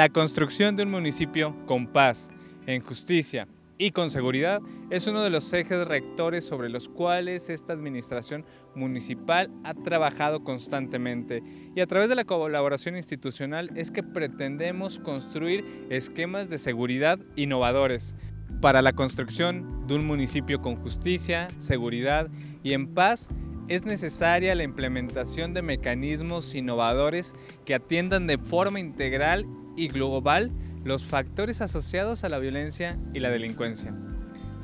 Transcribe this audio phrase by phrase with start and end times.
[0.00, 2.30] La construcción de un municipio con paz,
[2.66, 3.46] en justicia
[3.76, 9.50] y con seguridad es uno de los ejes rectores sobre los cuales esta administración municipal
[9.62, 11.42] ha trabajado constantemente.
[11.76, 18.16] Y a través de la colaboración institucional es que pretendemos construir esquemas de seguridad innovadores
[18.62, 22.30] para la construcción de un municipio con justicia, seguridad
[22.62, 23.28] y en paz.
[23.68, 27.34] Es necesaria la implementación de mecanismos innovadores
[27.66, 30.50] que atiendan de forma integral y global
[30.84, 33.94] los factores asociados a la violencia y la delincuencia.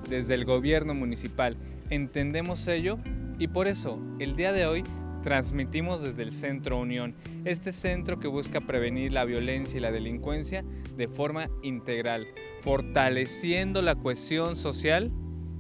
[0.09, 1.57] Desde el gobierno municipal
[1.91, 2.99] entendemos ello
[3.39, 4.85] y por eso el día de hoy
[5.23, 10.65] transmitimos desde el Centro Unión, este centro que busca prevenir la violencia y la delincuencia
[10.97, 12.29] de forma integral,
[12.61, 15.11] fortaleciendo la cohesión social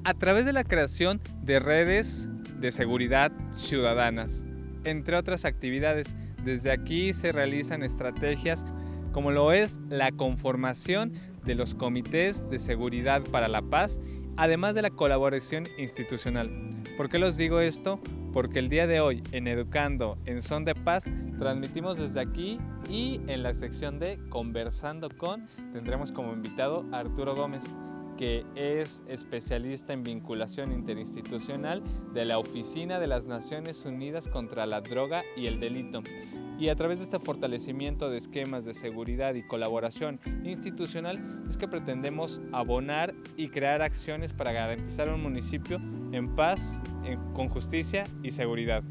[0.05, 2.28] a través de la creación de redes
[2.60, 4.44] de seguridad ciudadanas,
[4.84, 6.14] entre otras actividades.
[6.44, 8.64] Desde aquí se realizan estrategias
[9.17, 11.14] como lo es la conformación
[11.47, 13.98] de los comités de seguridad para la paz,
[14.36, 16.50] además de la colaboración institucional.
[16.98, 17.98] ¿Por qué los digo esto?
[18.34, 21.06] Porque el día de hoy en Educando en Son de Paz
[21.39, 22.59] transmitimos desde aquí
[22.91, 27.64] y en la sección de Conversando con tendremos como invitado a Arturo Gómez
[28.19, 34.83] que es especialista en vinculación interinstitucional de la Oficina de las Naciones Unidas contra la
[34.83, 36.03] Droga y el Delito.
[36.58, 41.69] Y a través de este fortalecimiento de esquemas de seguridad y colaboración institucional es que
[41.69, 45.78] pretendemos abonar y crear acciones para garantizar un municipio
[46.12, 46.81] en paz,
[47.34, 48.82] con justicia y seguridad.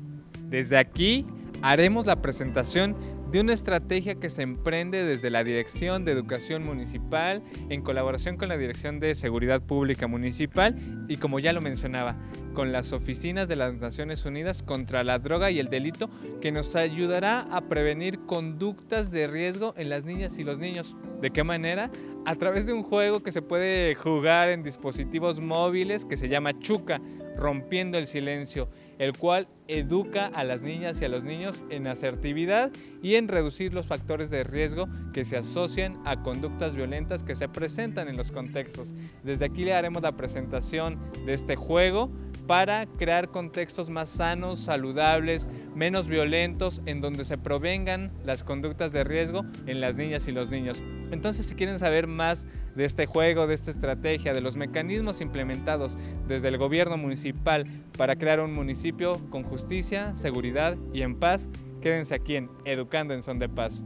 [0.47, 1.25] Desde aquí
[1.63, 2.95] haremos la presentación
[3.35, 8.47] de una estrategia que se emprende desde la Dirección de Educación Municipal en colaboración con
[8.47, 10.73] la Dirección de Seguridad Pública Municipal
[11.09, 12.15] y como ya lo mencionaba,
[12.53, 16.09] con las oficinas de las Naciones Unidas contra la droga y el delito
[16.39, 20.95] que nos ayudará a prevenir conductas de riesgo en las niñas y los niños.
[21.19, 21.91] ¿De qué manera?
[22.25, 26.57] A través de un juego que se puede jugar en dispositivos móviles que se llama
[26.57, 27.01] Chuca,
[27.35, 28.69] rompiendo el silencio
[28.99, 33.73] el cual educa a las niñas y a los niños en asertividad y en reducir
[33.73, 38.31] los factores de riesgo que se asocian a conductas violentas que se presentan en los
[38.31, 38.93] contextos.
[39.23, 42.11] Desde aquí le haremos la presentación de este juego
[42.47, 49.03] para crear contextos más sanos, saludables, menos violentos, en donde se provengan las conductas de
[49.03, 50.81] riesgo en las niñas y los niños.
[51.11, 52.45] Entonces, si quieren saber más
[52.75, 55.97] de este juego, de esta estrategia, de los mecanismos implementados
[56.27, 57.65] desde el gobierno municipal
[57.97, 61.49] para crear un municipio con justicia, seguridad y en paz,
[61.81, 63.85] quédense aquí en Educando en Son de Paz.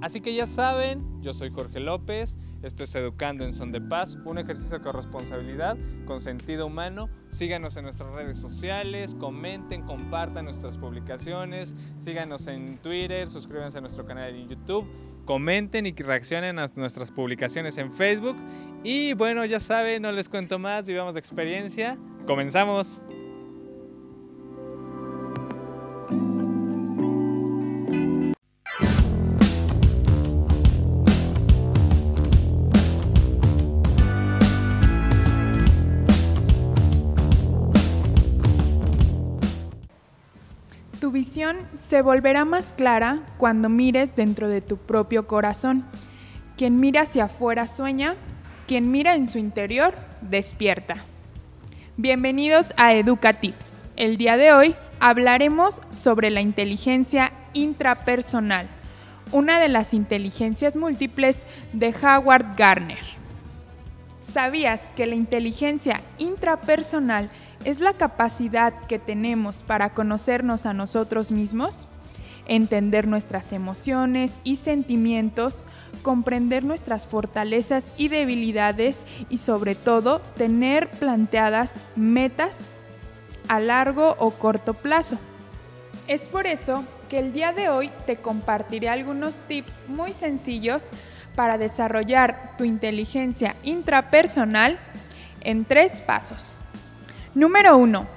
[0.00, 4.16] Así que ya saben, yo soy Jorge López, esto es Educando en Son de Paz,
[4.24, 7.10] un ejercicio de corresponsabilidad con sentido humano.
[7.32, 14.06] Síganos en nuestras redes sociales, comenten, compartan nuestras publicaciones, síganos en Twitter, suscríbanse a nuestro
[14.06, 14.86] canal en YouTube,
[15.30, 18.36] comenten y reaccionen a nuestras publicaciones en Facebook.
[18.82, 21.96] Y bueno, ya saben, no les cuento más, vivamos de experiencia.
[22.26, 23.04] Comenzamos.
[41.90, 45.84] Se volverá más clara cuando mires dentro de tu propio corazón.
[46.56, 48.14] Quien mira hacia afuera sueña,
[48.68, 50.94] quien mira en su interior despierta.
[51.96, 53.72] Bienvenidos a EducaTips.
[53.96, 58.68] El día de hoy hablaremos sobre la inteligencia intrapersonal,
[59.32, 63.04] una de las inteligencias múltiples de Howard Gardner.
[64.22, 67.30] ¿Sabías que la inteligencia intrapersonal
[67.64, 71.86] es la capacidad que tenemos para conocernos a nosotros mismos,
[72.46, 75.64] entender nuestras emociones y sentimientos,
[76.02, 82.72] comprender nuestras fortalezas y debilidades y sobre todo tener planteadas metas
[83.48, 85.18] a largo o corto plazo.
[86.06, 90.88] Es por eso que el día de hoy te compartiré algunos tips muy sencillos
[91.36, 94.78] para desarrollar tu inteligencia intrapersonal
[95.42, 96.62] en tres pasos.
[97.34, 98.08] Número 1.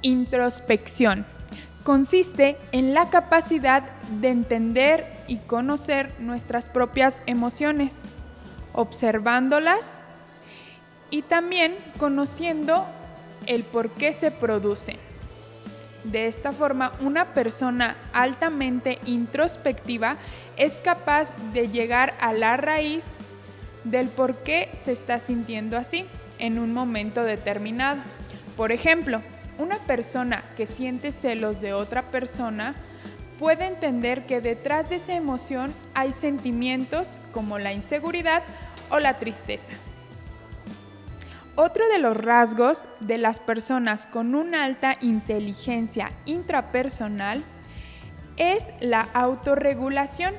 [0.00, 1.26] Introspección.
[1.84, 3.82] Consiste en la capacidad
[4.22, 8.00] de entender y conocer nuestras propias emociones,
[8.72, 10.00] observándolas
[11.10, 12.86] y también conociendo
[13.44, 14.96] el por qué se producen.
[16.04, 20.16] De esta forma, una persona altamente introspectiva
[20.56, 23.04] es capaz de llegar a la raíz
[23.84, 26.06] del por qué se está sintiendo así.
[26.38, 28.00] en un momento determinado.
[28.56, 29.22] Por ejemplo,
[29.58, 32.74] una persona que siente celos de otra persona
[33.38, 38.42] puede entender que detrás de esa emoción hay sentimientos como la inseguridad
[38.90, 39.72] o la tristeza.
[41.54, 47.42] Otro de los rasgos de las personas con una alta inteligencia intrapersonal
[48.36, 50.34] es la autorregulación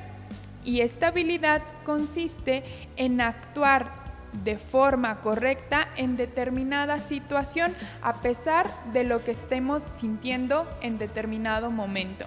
[0.64, 2.64] y esta habilidad consiste
[2.96, 4.03] en actuar
[4.42, 7.72] de forma correcta en determinada situación
[8.02, 12.26] a pesar de lo que estemos sintiendo en determinado momento.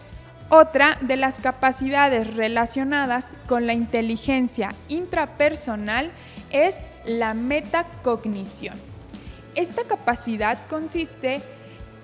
[0.49, 6.11] Otra de las capacidades relacionadas con la inteligencia intrapersonal
[6.51, 8.77] es la metacognición.
[9.55, 11.41] Esta capacidad consiste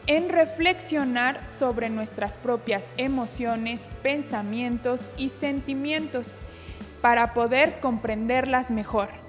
[0.08, 6.42] en reflexionar sobre nuestras propias emociones, pensamientos y sentimientos
[7.02, 9.23] para poder comprenderlas mejor.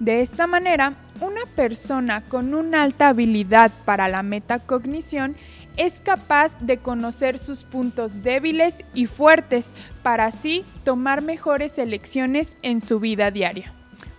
[0.00, 5.36] De esta manera, una persona con una alta habilidad para la metacognición
[5.76, 12.80] es capaz de conocer sus puntos débiles y fuertes para así tomar mejores elecciones en
[12.80, 13.74] su vida diaria.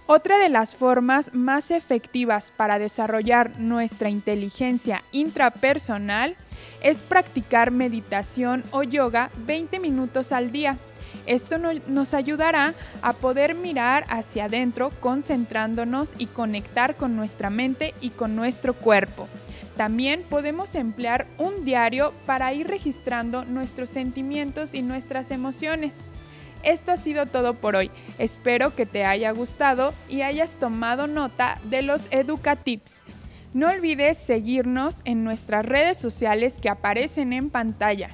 [0.06, 6.36] Otra de las formas más efectivas para desarrollar nuestra inteligencia intrapersonal
[6.84, 10.78] es practicar meditación o yoga 20 minutos al día.
[11.26, 18.10] Esto nos ayudará a poder mirar hacia adentro concentrándonos y conectar con nuestra mente y
[18.10, 19.28] con nuestro cuerpo.
[19.78, 26.08] También podemos emplear un diario para ir registrando nuestros sentimientos y nuestras emociones.
[26.64, 27.90] Esto ha sido todo por hoy.
[28.20, 33.04] Espero que te haya gustado y hayas tomado nota de los Educatips.
[33.54, 38.12] No olvides seguirnos en nuestras redes sociales que aparecen en pantalla.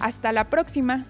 [0.00, 1.06] Hasta la próxima.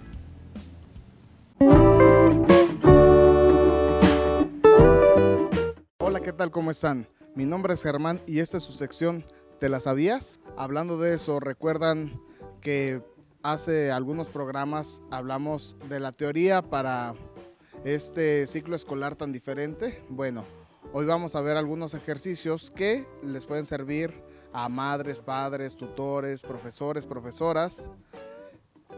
[6.50, 7.06] ¿Cómo están?
[7.36, 9.24] Mi nombre es Germán y esta es su sección
[9.60, 10.40] ¿Te la sabías?
[10.56, 12.20] Hablando de eso, recuerdan
[12.60, 13.00] que
[13.44, 17.14] hace algunos programas hablamos de la teoría para
[17.84, 20.02] este ciclo escolar tan diferente.
[20.08, 20.42] Bueno,
[20.92, 24.12] hoy vamos a ver algunos ejercicios que les pueden servir
[24.52, 27.88] a madres, padres, tutores, profesores, profesoras,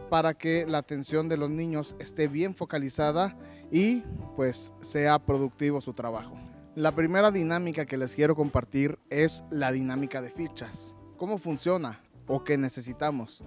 [0.09, 3.37] para que la atención de los niños esté bien focalizada
[3.71, 4.01] y
[4.35, 6.44] pues sea productivo su trabajo.
[6.75, 10.95] La primera dinámica que les quiero compartir es la dinámica de fichas.
[11.17, 13.43] ¿Cómo funciona o qué necesitamos?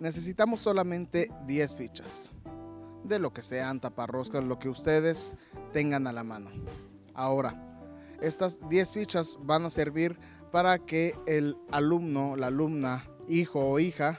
[0.00, 2.32] necesitamos solamente 10 fichas.
[3.04, 5.36] De lo que sean taparroscas, lo que ustedes
[5.72, 6.50] tengan a la mano.
[7.14, 7.54] Ahora,
[8.20, 10.18] estas 10 fichas van a servir
[10.50, 14.18] para que el alumno, la alumna, hijo o hija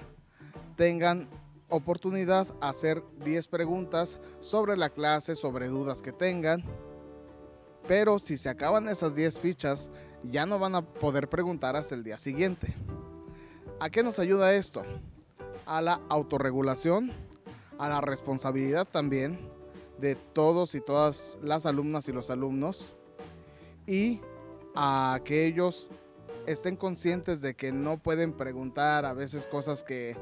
[0.78, 1.28] tengan
[1.70, 6.64] oportunidad a hacer 10 preguntas sobre la clase, sobre dudas que tengan.
[7.88, 9.92] Pero si se acaban esas 10 fichas,
[10.24, 12.76] ya no van a poder preguntar hasta el día siguiente.
[13.80, 14.84] ¿A qué nos ayuda esto?
[15.66, 17.12] a la autorregulación,
[17.78, 19.40] a la responsabilidad también
[20.00, 22.96] de todos y todas las alumnas y los alumnos
[23.88, 24.20] y
[24.76, 25.90] a que ellos
[26.46, 30.18] estén conscientes de que no pueden preguntar a veces cosas que,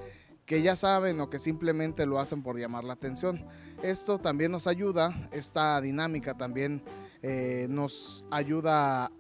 [0.48, 3.46] ya saben o que simplemente lo hacen por llamar la atención.
[3.84, 6.82] Esto también nos ayuda, esta dinámica también
[7.22, 9.12] eh, nos ayuda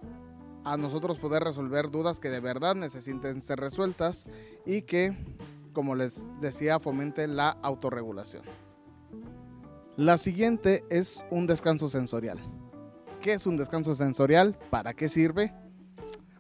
[0.63, 4.25] a nosotros poder resolver dudas que de verdad necesiten ser resueltas
[4.65, 5.15] y que
[5.73, 8.43] como les decía, fomente la autorregulación.
[9.95, 12.39] La siguiente es un descanso sensorial.
[13.21, 14.57] ¿Qué es un descanso sensorial?
[14.69, 15.53] ¿Para qué sirve?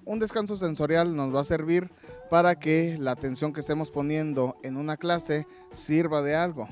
[0.05, 1.91] Un descanso sensorial nos va a servir
[2.29, 6.67] para que la atención que estemos poniendo en una clase sirva de algo.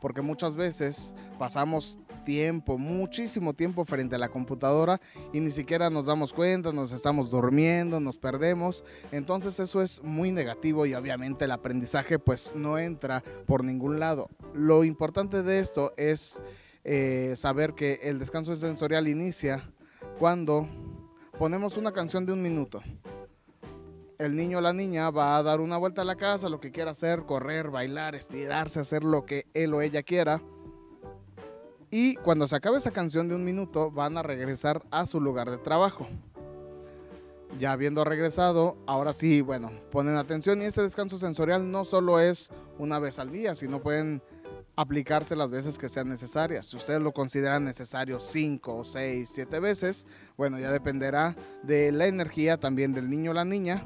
[0.00, 5.00] Porque muchas veces pasamos tiempo, muchísimo tiempo frente a la computadora
[5.32, 8.84] y ni siquiera nos damos cuenta, nos estamos durmiendo, nos perdemos.
[9.12, 14.28] Entonces eso es muy negativo y obviamente el aprendizaje pues no entra por ningún lado.
[14.54, 16.42] Lo importante de esto es
[16.84, 19.70] eh, saber que el descanso sensorial inicia
[20.18, 20.68] cuando
[21.38, 22.82] ponemos una canción de un minuto
[24.18, 26.70] el niño o la niña va a dar una vuelta a la casa, lo que
[26.70, 30.40] quiera hacer, correr, bailar, estirarse, hacer lo que él o ella quiera.
[31.96, 35.48] Y cuando se acabe esa canción de un minuto, van a regresar a su lugar
[35.48, 36.08] de trabajo.
[37.60, 42.50] Ya habiendo regresado, ahora sí, bueno, ponen atención y este descanso sensorial no solo es
[42.80, 44.20] una vez al día, sino pueden
[44.74, 46.66] aplicarse las veces que sean necesarias.
[46.66, 50.04] Si ustedes lo consideran necesario 5, 6, 7 veces,
[50.36, 53.84] bueno, ya dependerá de la energía también del niño o la niña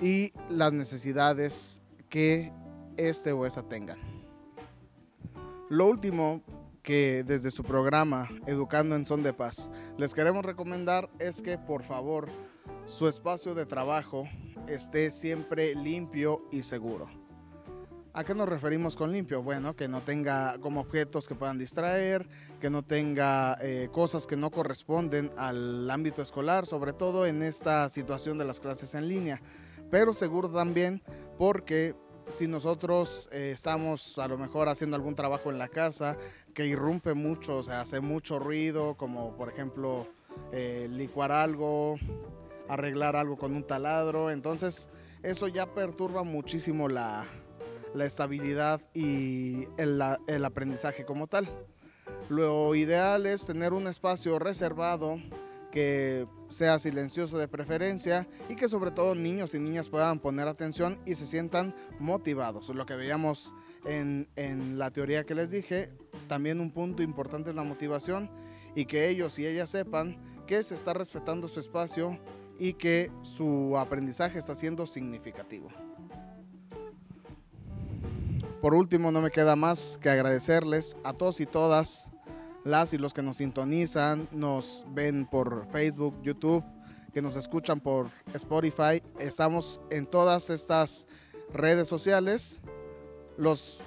[0.00, 2.52] y las necesidades que
[2.96, 3.98] este o esa tengan.
[5.68, 6.44] Lo último
[6.82, 11.82] que desde su programa Educando en Son de Paz les queremos recomendar es que por
[11.82, 12.28] favor
[12.86, 14.28] su espacio de trabajo
[14.68, 17.08] esté siempre limpio y seguro.
[18.14, 19.42] ¿A qué nos referimos con limpio?
[19.42, 22.28] Bueno, que no tenga como objetos que puedan distraer,
[22.60, 27.88] que no tenga eh, cosas que no corresponden al ámbito escolar, sobre todo en esta
[27.88, 29.40] situación de las clases en línea.
[29.90, 31.02] Pero seguro también
[31.38, 31.94] porque
[32.32, 36.16] si nosotros eh, estamos a lo mejor haciendo algún trabajo en la casa
[36.54, 40.06] que irrumpe mucho, o sea, hace mucho ruido, como por ejemplo
[40.52, 41.96] eh, licuar algo,
[42.68, 44.88] arreglar algo con un taladro, entonces
[45.22, 47.24] eso ya perturba muchísimo la,
[47.94, 51.48] la estabilidad y el, el aprendizaje como tal.
[52.28, 55.18] Lo ideal es tener un espacio reservado
[55.70, 61.00] que sea silencioso de preferencia y que sobre todo niños y niñas puedan poner atención
[61.06, 62.68] y se sientan motivados.
[62.68, 63.52] Lo que veíamos
[63.84, 65.90] en, en, la teoría que les dije,
[66.28, 68.30] también un punto importante es la motivación
[68.74, 70.16] y que ellos y ellas sepan
[70.46, 72.18] que se está respetando su espacio
[72.58, 75.68] y que su aprendizaje está siendo significativo.
[78.62, 82.11] Por último, no me queda más que agradecerles a todos y todas
[82.64, 86.64] las y los que nos sintonizan, nos ven por Facebook, YouTube,
[87.12, 89.02] que nos escuchan por Spotify.
[89.18, 91.06] Estamos en todas estas
[91.52, 92.60] redes sociales.
[93.36, 93.82] Los,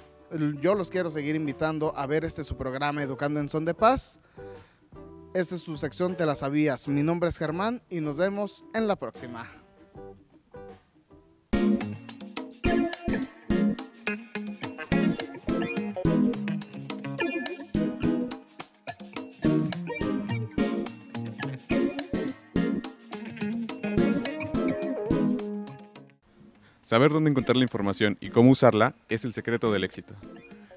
[0.60, 4.20] yo los quiero seguir invitando a ver este su programa Educando en Son de Paz.
[5.34, 6.88] Esta es su sección Te la sabías.
[6.88, 9.65] Mi nombre es Germán y nos vemos en la próxima.
[26.86, 30.14] Saber dónde encontrar la información y cómo usarla es el secreto del éxito.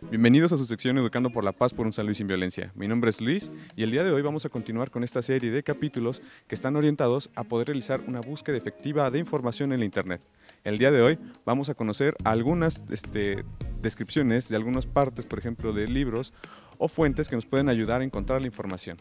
[0.10, 2.72] Bienvenidos a su sección Educando por la Paz por un San Luis sin Violencia.
[2.74, 5.52] Mi nombre es Luis y el día de hoy vamos a continuar con esta serie
[5.52, 9.86] de capítulos que están orientados a poder realizar una búsqueda efectiva de información en la
[9.86, 10.26] Internet.
[10.64, 13.46] El día de hoy vamos a conocer algunas este,
[13.80, 16.34] descripciones de algunas partes, por ejemplo, de libros
[16.80, 18.98] o fuentes que nos pueden ayudar a encontrar la información.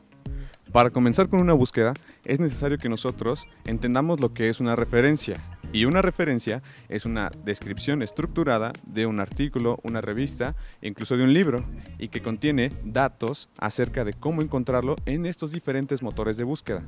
[0.73, 1.95] Para comenzar con una búsqueda
[2.25, 5.37] es necesario que nosotros entendamos lo que es una referencia.
[5.73, 11.33] Y una referencia es una descripción estructurada de un artículo, una revista, incluso de un
[11.33, 11.65] libro,
[11.99, 16.83] y que contiene datos acerca de cómo encontrarlo en estos diferentes motores de búsqueda.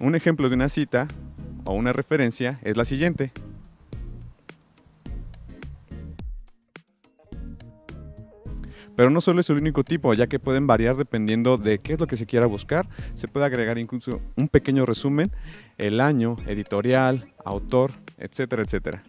[0.00, 1.08] Un ejemplo de una cita
[1.64, 3.32] o una referencia es la siguiente.
[8.96, 12.00] Pero no solo es el único tipo, ya que pueden variar dependiendo de qué es
[12.00, 12.88] lo que se quiera buscar.
[13.14, 15.32] Se puede agregar incluso un pequeño resumen,
[15.78, 19.02] el año, editorial, autor, etcétera, etcétera.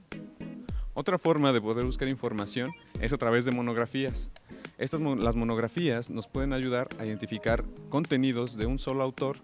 [0.93, 4.31] Otra forma de poder buscar información es a través de monografías.
[4.77, 9.37] Estas, las monografías nos pueden ayudar a identificar contenidos de un solo autor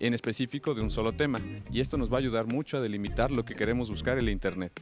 [0.00, 3.30] en específico de un solo tema y esto nos va a ayudar mucho a delimitar
[3.30, 4.80] lo que queremos buscar en la Internet.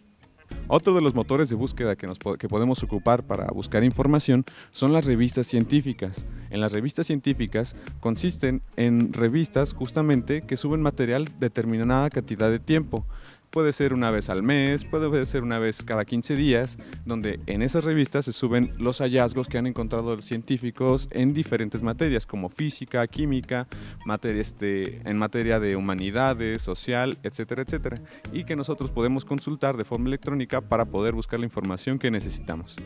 [0.68, 4.92] Otro de los motores de búsqueda que, nos, que podemos ocupar para buscar información son
[4.92, 6.26] las revistas científicas.
[6.50, 13.06] En las revistas científicas consisten en revistas justamente que suben material determinada cantidad de tiempo
[13.56, 17.62] puede ser una vez al mes, puede ser una vez cada 15 días, donde en
[17.62, 22.50] esas revistas se suben los hallazgos que han encontrado los científicos en diferentes materias, como
[22.50, 23.66] física, química,
[24.04, 27.96] materia, este, en materia de humanidades, social, etcétera, etcétera,
[28.30, 32.76] y que nosotros podemos consultar de forma electrónica para poder buscar la información que necesitamos.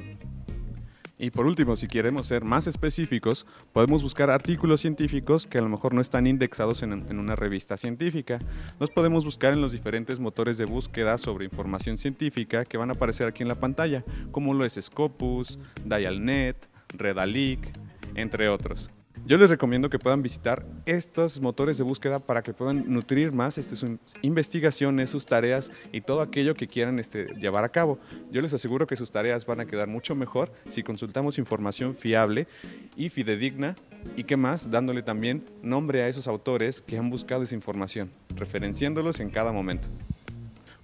[1.22, 5.68] Y por último, si queremos ser más específicos, podemos buscar artículos científicos que a lo
[5.68, 8.38] mejor no están indexados en, una revista científica.
[8.78, 12.94] Los podemos buscar en los diferentes motores de búsqueda sobre información científica que van a
[12.94, 16.56] aparecer aquí en la pantalla, como lo es Scopus, Dialnet,
[16.96, 17.70] Redalic,
[18.14, 18.90] entre otros.
[19.26, 23.58] Yo les recomiendo que puedan visitar estos motores de búsqueda para que puedan nutrir más
[23.58, 23.90] este, sus
[24.22, 27.98] investigaciones, sus tareas y todo aquello que quieran este, llevar a cabo.
[28.32, 32.48] Yo les aseguro que sus tareas van a quedar mucho mejor si consultamos información fiable
[32.96, 33.76] y fidedigna
[34.16, 39.20] y qué más, dándole también nombre a esos autores que han buscado esa información, referenciándolos
[39.20, 39.88] en cada momento.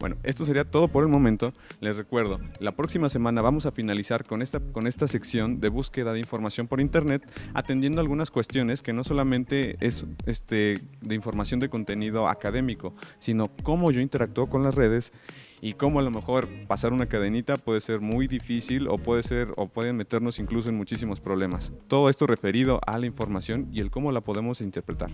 [0.07, 1.53] Bueno, esto sería todo por el momento.
[1.81, 6.13] Les recuerdo, la próxima semana vamos a finalizar con esta, con esta sección de búsqueda
[6.13, 11.69] de información por Internet, atendiendo algunas cuestiones que no solamente es este, de información de
[11.69, 15.13] contenido académico, sino cómo yo interactúo con las redes
[15.61, 19.49] y cómo a lo mejor pasar una cadenita puede ser muy difícil o puede ser
[19.57, 21.73] o pueden meternos incluso en muchísimos problemas.
[21.89, 25.11] Todo esto referido a la información y el cómo la podemos interpretar.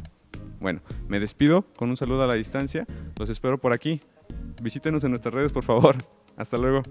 [0.60, 2.86] Bueno, me despido con un saludo a la distancia.
[3.18, 4.00] Los espero por aquí.
[4.62, 5.96] Visítenos en nuestras redes, por favor.
[6.36, 6.82] Hasta luego.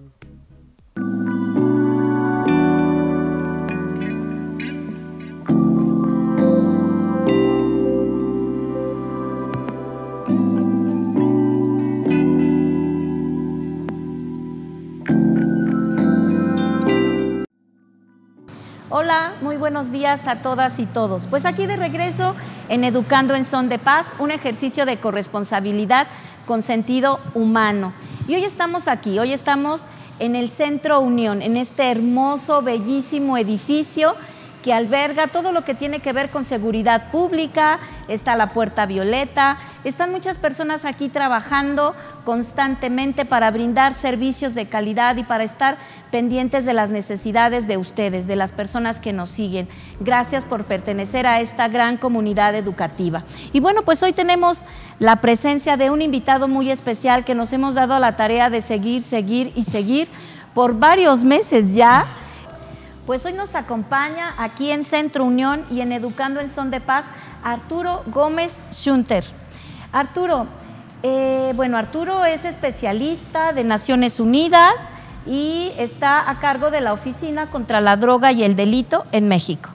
[20.06, 21.28] A todas y todos.
[21.28, 22.36] Pues aquí de regreso
[22.70, 26.08] en Educando en Son de Paz, un ejercicio de corresponsabilidad
[26.48, 27.94] con sentido humano.
[28.28, 29.82] Y hoy estamos aquí, hoy estamos
[30.18, 34.16] en el Centro Unión, en este hermoso, bellísimo edificio
[34.64, 39.58] que alberga todo lo que tiene que ver con seguridad pública, está la Puerta Violeta,
[39.90, 45.78] están muchas personas aquí trabajando constantemente para brindar servicios de calidad y para estar
[46.12, 49.68] pendientes de las necesidades de ustedes, de las personas que nos siguen.
[50.00, 53.24] Gracias por pertenecer a esta gran comunidad educativa.
[53.54, 54.62] Y bueno, pues hoy tenemos
[55.00, 59.04] la presencia de un invitado muy especial que nos hemos dado la tarea de seguir,
[59.04, 60.08] seguir y seguir
[60.54, 62.18] por varios meses ya
[63.06, 67.06] pues hoy nos acompaña aquí en Centro Unión y en Educando en Son de Paz
[67.44, 69.24] Arturo Gómez Schunter.
[69.92, 70.48] Arturo,
[71.04, 74.76] eh, bueno, Arturo es especialista de Naciones Unidas
[75.26, 79.72] y está a cargo de la Oficina contra la Droga y el Delito en México.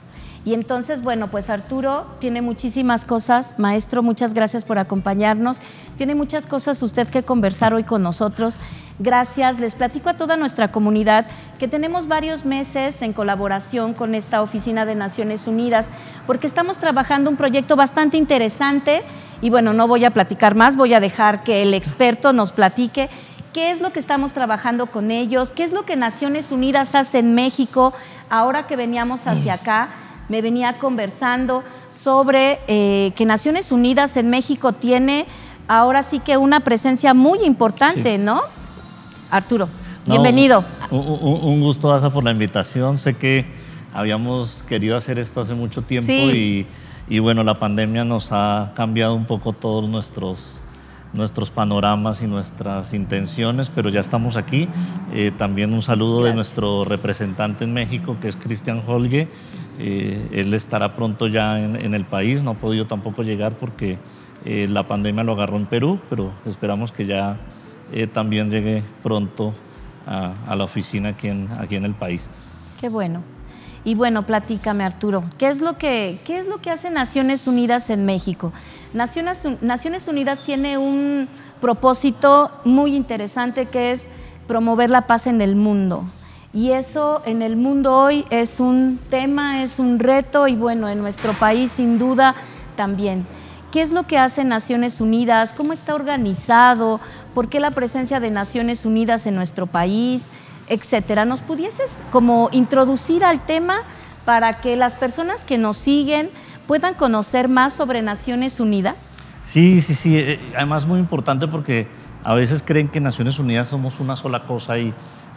[0.47, 3.59] Y entonces, bueno, pues Arturo tiene muchísimas cosas.
[3.59, 5.57] Maestro, muchas gracias por acompañarnos.
[5.97, 8.55] Tiene muchas cosas usted que conversar hoy con nosotros.
[8.97, 9.59] Gracias.
[9.59, 11.25] Les platico a toda nuestra comunidad
[11.59, 15.87] que tenemos varios meses en colaboración con esta Oficina de Naciones Unidas
[16.25, 19.03] porque estamos trabajando un proyecto bastante interesante
[19.41, 23.09] y bueno, no voy a platicar más, voy a dejar que el experto nos platique
[23.51, 27.19] qué es lo que estamos trabajando con ellos, qué es lo que Naciones Unidas hace
[27.19, 27.93] en México
[28.29, 29.89] ahora que veníamos hacia acá
[30.29, 31.63] me venía conversando
[32.03, 35.25] sobre eh, que Naciones Unidas en México tiene
[35.67, 38.41] ahora sí que una presencia muy importante, ¿no?
[39.29, 39.67] Arturo,
[40.05, 40.63] bienvenido.
[40.89, 42.97] Un, gusto, Asa, por la invitación.
[42.97, 43.45] Sé que
[43.93, 46.65] habíamos querido hacer esto hace mucho tiempo y,
[47.09, 50.61] y, bueno, la pandemia nos ha cambiado un poco todos nuestros
[51.13, 54.67] nuestros panoramas y nuestras intenciones, pero ya estamos aquí.
[55.13, 59.27] Eh, también un saludo de nuestro representante en México, que es Cristian Holgue.
[59.79, 63.99] Eh, él estará pronto ya en, el país, no ha podido tampoco llegar porque
[64.45, 67.37] eh, la pandemia lo agarró en Perú, pero esperamos que ya
[68.13, 69.53] también llegue pronto
[70.05, 72.29] a, la oficina aquí en, aquí en el país.
[72.81, 73.23] Qué bueno.
[73.87, 77.89] Y bueno, platícame Arturo, ¿qué es lo que, qué es lo que hace Naciones Unidas
[77.89, 78.51] en México?
[78.93, 81.29] Naciones, Naciones Unidas tiene un
[81.61, 84.03] propósito muy interesante que es
[84.45, 86.03] promover la paz en el mundo.
[86.57, 90.97] Y eso en el mundo hoy es un tema, es un reto y bueno, en
[90.97, 92.33] nuestro país sin duda
[92.75, 93.27] también.
[93.71, 95.53] ¿Qué es lo que hace Naciones Unidas?
[95.55, 96.99] ¿Cómo está organizado?
[97.35, 100.23] ¿Por qué la presencia de Naciones Unidas en nuestro país?
[100.67, 101.25] Etcétera.
[101.25, 103.81] ¿Nos pudieses como introducir al tema
[104.25, 106.27] para que las personas que nos siguen
[106.65, 109.11] puedan conocer más sobre Naciones Unidas?
[109.43, 110.17] Sí, sí, sí.
[110.17, 111.87] Eh, además muy importante porque
[112.23, 114.91] a veces creen que Naciones Unidas somos una sola cosa y,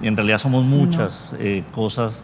[0.07, 2.23] en realidad somos muchas eh, cosas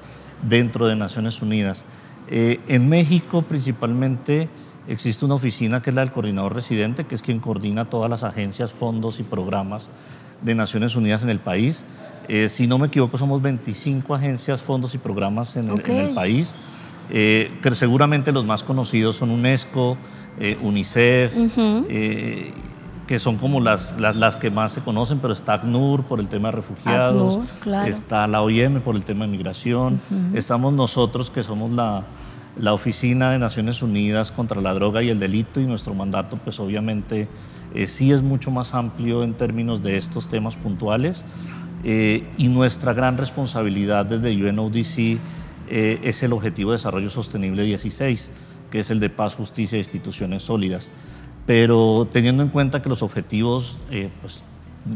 [0.49, 1.85] dentro de Naciones Unidas.
[2.29, 4.49] Eh, en México principalmente
[4.89, 8.25] existe una oficina que es la del coordinador residente, que es quien coordina todas las
[8.25, 9.89] agencias, fondos y programas
[10.43, 11.85] de Naciones Unidas en el país.
[12.49, 16.57] si no me equivoco, somos 25 agencias, fondos y programas en el país.
[17.09, 19.97] Eh, que seguramente los más conocidos son UNESCO,
[20.41, 21.35] eh, UNICEF,
[21.89, 22.51] eh,
[23.07, 26.49] que son como las, las, que más se conocen, pero está ACNUR por el tema
[26.49, 27.39] de refugiados,
[27.87, 30.01] está la OIM por el tema de migración,
[30.35, 32.05] estamos nosotros que somos la,
[32.59, 36.59] la Oficina de Naciones Unidas contra la Droga y el Delito y nuestro mandato pues
[36.59, 37.29] obviamente
[37.87, 41.25] sí es mucho más amplio en términos de estos temas puntuales.
[41.85, 45.21] Y nuestra gran responsabilidad desde UNODC
[45.69, 48.31] eh, es el Objetivo de Desarrollo Sostenible 16,
[48.71, 50.91] que es el de paz, justicia e instituciones sólidas.
[51.47, 54.43] Pero teniendo en cuenta que los objetivos eh, pues,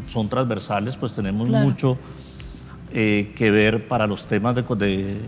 [0.08, 1.96] son transversales, pues tenemos mucho
[2.92, 5.20] eh, que ver para los temas de,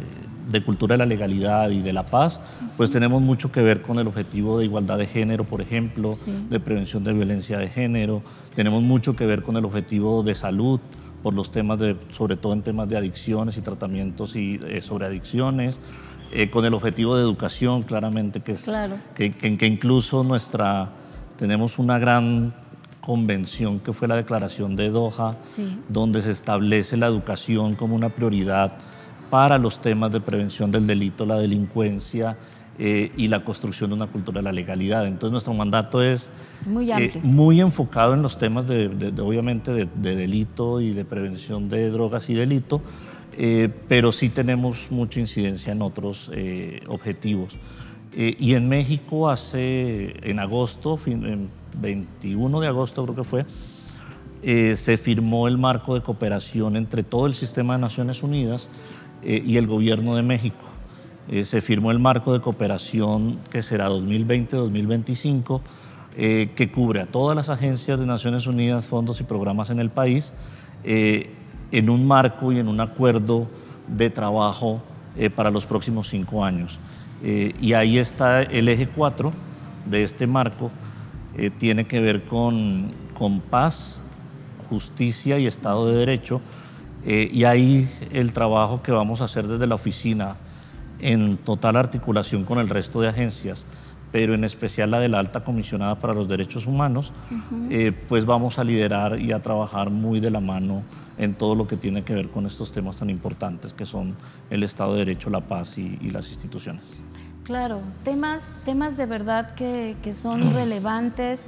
[0.50, 2.40] de, cultura de la legalidad y de la paz,
[2.76, 6.16] pues tenemos mucho que ver con el objetivo de igualdad de género, por ejemplo,
[6.50, 8.22] de prevención de violencia de género,
[8.56, 10.80] tenemos mucho que ver con el objetivo de salud,
[11.22, 15.06] por los temas de, sobre todo en temas de adicciones y tratamientos y, eh, sobre
[15.06, 15.78] adicciones,
[16.32, 18.68] eh, con el objetivo de educación, claramente, que es
[19.14, 20.90] que, que, incluso nuestra,
[21.42, 22.55] tenemos una gran
[23.00, 25.38] convención que fue la declaración de Doha,
[25.88, 28.76] donde se establece la educación como una prioridad
[29.28, 32.38] para los temas de prevención del delito, la delincuencia
[32.78, 35.05] eh, y la construcción de una cultura de la legalidad.
[35.05, 36.31] Entonces nuestro mandato es
[36.64, 38.87] muy, eh, muy enfocado en los temas de,
[39.20, 42.83] obviamente de, delito y de prevención de drogas y delito,
[43.37, 46.31] eh, pero sí tenemos mucha incidencia en otros
[46.87, 47.59] objetivos.
[48.14, 51.48] Y en México hace, en agosto, fin,
[51.79, 53.46] 21 de agosto creo que fue,
[54.77, 58.68] se firmó el marco de cooperación entre todo el sistema de Naciones Unidas
[59.22, 60.72] y el gobierno de México
[61.29, 65.61] eh, se firmó el marco de cooperación que será 2020-2025,
[66.16, 69.88] eh, que cubre a todas las agencias de Naciones Unidas, fondos y programas en el
[69.88, 70.33] país,
[70.83, 71.31] eh,
[71.70, 73.46] en un marco y en un acuerdo
[73.87, 74.83] de trabajo
[75.37, 76.79] para los próximos cinco años.
[77.22, 79.32] Y ahí está el eje 4
[79.87, 80.70] de este marco,
[81.58, 84.00] tiene que ver con, con paz,
[84.68, 86.40] justicia y Estado de Derecho.
[87.04, 90.37] y ahí el trabajo que vamos a hacer desde la oficina
[91.02, 93.66] en total articulación con el resto de agencias,
[94.12, 97.12] pero en especial la de la alta comisionada para los derechos humanos,
[97.70, 100.83] eh, pues vamos a liderar y a trabajar muy de la mano
[101.16, 104.14] en todo lo que tiene que ver con estos temas tan importantes que son
[104.51, 107.01] el Estado de Derecho, la paz y, las instituciones.
[107.44, 111.44] Claro, temas, temas de verdad que, son relevantes,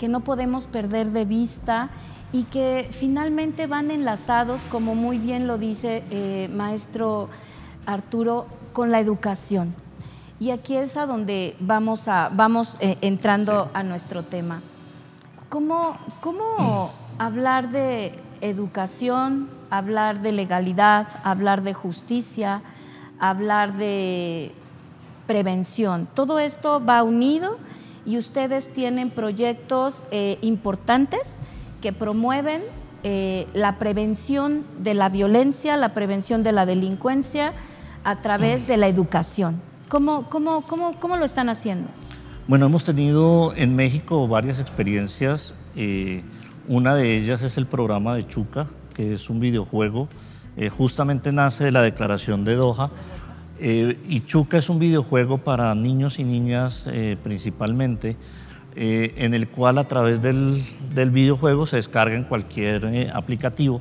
[0.00, 1.90] que no podemos perder de vista
[2.32, 7.28] y que finalmente van enlazados, como muy bien lo dice eh, maestro
[7.84, 9.74] Arturo, con la educación.
[10.38, 14.60] Y aquí es a donde vamos, a, vamos eh, entrando a nuestro tema.
[15.48, 22.60] ¿Cómo, ¿Cómo hablar de educación, hablar de legalidad, hablar de justicia,
[23.18, 24.52] hablar de
[25.26, 26.06] prevención?
[26.12, 27.56] Todo esto va unido
[28.04, 31.36] y ustedes tienen proyectos eh, importantes
[31.80, 32.60] que promueven
[33.04, 37.54] eh, la prevención de la violencia, la prevención de la delincuencia,
[38.04, 39.62] a través de la educación.
[39.88, 41.88] ¿Cómo, cómo, cómo, cómo lo están haciendo?
[42.48, 45.54] Bueno, hemos tenido en México varias experiencias.
[45.76, 46.24] Eh,
[46.66, 50.08] una de ellas es el programa de Chuca, que es un videojuego.
[50.56, 52.90] Eh, justamente nace de la declaración de Doha.
[53.60, 56.88] Eh, y Chuca es un videojuego para niños y niñas
[57.22, 58.16] principalmente,
[58.74, 60.62] en el cual a través del,
[60.94, 63.80] del videojuego se descarga en cualquier aplicativo.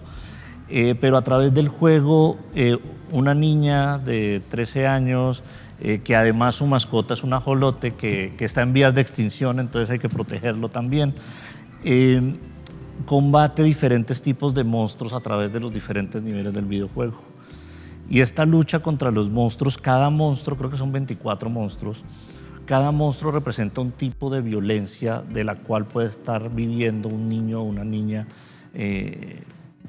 [1.02, 2.38] pero a través del juego
[3.12, 5.44] una niña de 13 años,
[5.88, 9.91] eh, que además su mascota es un ajolote que, está en vías de extinción, entonces
[9.91, 11.13] hay que protegerlo también.
[11.84, 12.38] Eh,
[13.06, 17.21] combate diferentes tipos de monstruos a través de los diferentes niveles del videojuego.
[18.10, 22.04] Y esta lucha contra los monstruos, cada monstruo, creo que son 24 monstruos,
[22.65, 27.62] cada monstruo representa un tipo de violencia de la cual puede estar viviendo un niño
[27.62, 28.26] o una niña,
[28.74, 29.43] eh,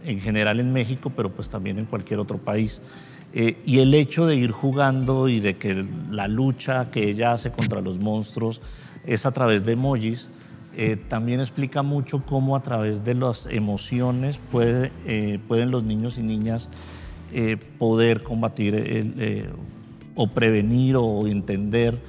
[0.04, 2.82] en general en México, pero pues también en cualquier otro país.
[3.38, 7.52] Eh, y el hecho de ir jugando y de que la lucha que ella hace
[7.52, 8.62] contra los monstruos
[9.04, 10.30] es a través de emojis,
[10.74, 16.16] eh, también explica mucho cómo a través de las emociones puede, eh, pueden los niños
[16.16, 16.70] y niñas
[17.78, 19.52] poder combatir
[20.14, 22.00] o prevenir o entender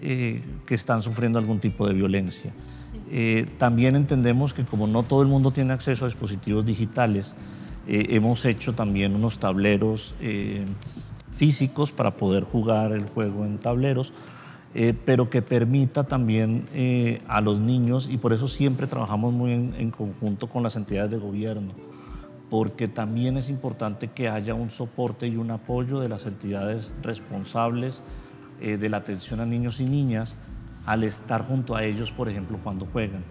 [0.00, 2.52] que están sufriendo algún tipo de violencia.
[3.58, 7.36] también entendemos que como no todo el mundo tiene acceso a dispositivos digitales,
[7.86, 10.64] eh, hemos hecho también unos tableros eh,
[11.32, 14.12] físicos para poder jugar el juego en tableros,
[14.74, 16.64] eh, pero que permita también
[17.26, 21.18] a los niños, y por eso siempre trabajamos muy en, conjunto con las entidades de
[21.18, 21.72] gobierno,
[22.48, 28.02] porque también es importante que haya un soporte y un apoyo de las entidades responsables
[28.60, 30.36] de la atención a niños y niñas
[30.86, 33.24] al estar junto a ellos, por ejemplo, cuando juegan.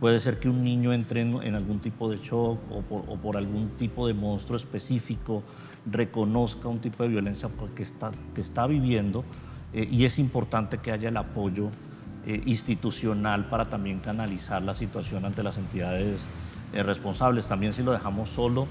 [0.00, 4.06] Puede ser que un niño entre en, algún tipo de shock o por, algún tipo
[4.06, 5.42] de monstruo específico,
[5.86, 9.24] reconozca un tipo de violencia que está, que está viviendo
[9.72, 11.70] eh, y es importante que haya el apoyo
[12.26, 16.20] eh, institucional para también canalizar la situación ante las entidades
[16.72, 17.46] eh, responsables.
[17.46, 18.66] También si lo dejamos solo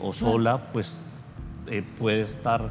[0.00, 1.00] o sola, pues
[1.98, 2.70] puede estar,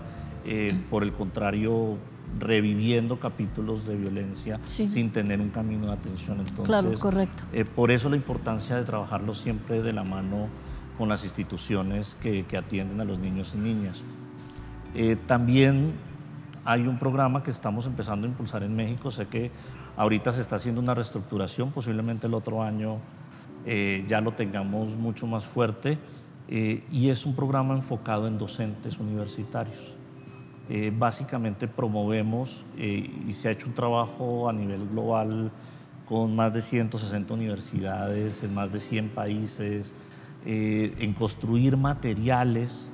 [0.90, 1.98] por el contrario,
[2.40, 6.40] reviviendo capítulos de violencia sin tener un camino de atención.
[6.40, 7.44] Entonces, claro, correcto.
[7.54, 10.48] Eh, por eso la importancia de trabajarlo siempre de la mano
[10.98, 14.04] con las instituciones que, atienden a los niños y niñas.
[14.94, 15.94] Eh, también
[16.66, 19.10] hay un programa que estamos empezando a impulsar en México.
[19.12, 19.52] Sé que
[19.98, 22.98] ahorita se está haciendo una reestructuración, posiblemente el otro año
[23.66, 25.98] eh, ya lo tengamos mucho más fuerte.
[26.50, 30.01] y es un programa enfocado en docentes universitarios.
[30.74, 35.52] Eh, básicamente promovemos eh, y se ha hecho un trabajo a nivel global
[36.06, 39.94] con más de 160 universidades en más de 100 países,
[40.46, 42.90] eh, en construir materiales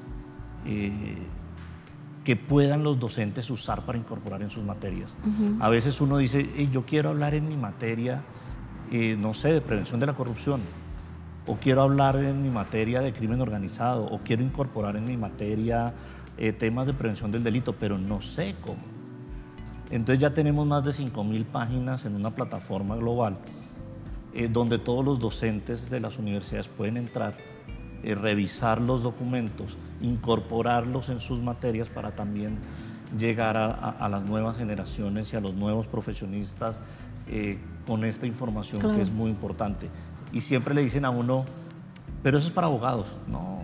[2.25, 5.15] que puedan los docentes usar para incorporar en sus materias.
[5.61, 8.23] A veces uno dice, yo quiero hablar en mi materia,
[9.17, 10.59] no sé, de prevención de la corrupción,
[11.45, 15.93] o quiero hablar en mi materia de crimen organizado, o quiero incorporar en mi materia
[16.37, 18.81] eh, temas de prevención del delito, pero no sé cómo.
[19.89, 23.37] Entonces ya tenemos más de 5.000 páginas en una plataforma global
[24.33, 27.35] eh, donde todos los docentes de las universidades pueden entrar,
[28.03, 32.57] eh, revisar los documentos, incorporarlos en sus materias para también
[33.17, 36.81] llegar a, a- a las nuevas generaciones y a los nuevos profesionistas
[37.29, 38.95] eh, con esta información Claro.
[38.97, 39.87] que es muy importante.
[40.33, 41.45] Y siempre le dicen a uno,
[42.21, 43.07] pero eso es para abogados.
[43.29, 43.59] No,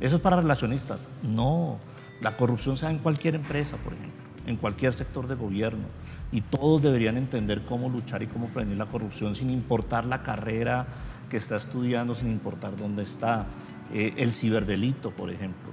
[0.00, 1.08] eso es para relacionistas.
[1.24, 1.78] No,
[2.20, 5.86] la corrupción se da en cualquier empresa, por ejemplo, en cualquier sector de gobierno.
[6.32, 10.86] Y todos deberían entender cómo luchar y cómo prevenir la corrupción sin importar la carrera
[11.30, 13.46] que está estudiando, sin importar dónde está.
[13.92, 15.72] Eh, el ciberdelito, por ejemplo.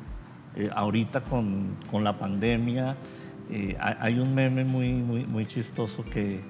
[0.55, 2.95] Eh, ahorita con, con la pandemia
[3.49, 6.41] eh, hay, un meme muy, muy, muy chistoso que,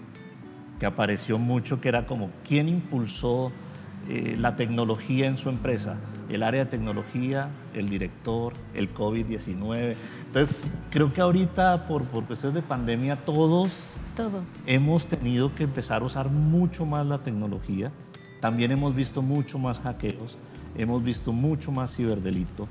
[0.80, 3.52] que apareció mucho, que era como, ¿quién impulsó
[4.08, 5.98] eh, la tecnología en su empresa?
[6.30, 9.96] El área de tecnología, el director, el COVID-19.
[10.28, 10.56] Entonces,
[10.90, 13.70] creo que ahorita, por, por cuestiones de pandemia, todos
[14.16, 14.44] Todos.
[14.66, 17.92] hemos tenido que empezar a usar mucho más la tecnología.
[18.42, 20.38] También hemos visto mucho más hackeos,
[20.78, 22.68] hemos visto mucho más ciberdelito.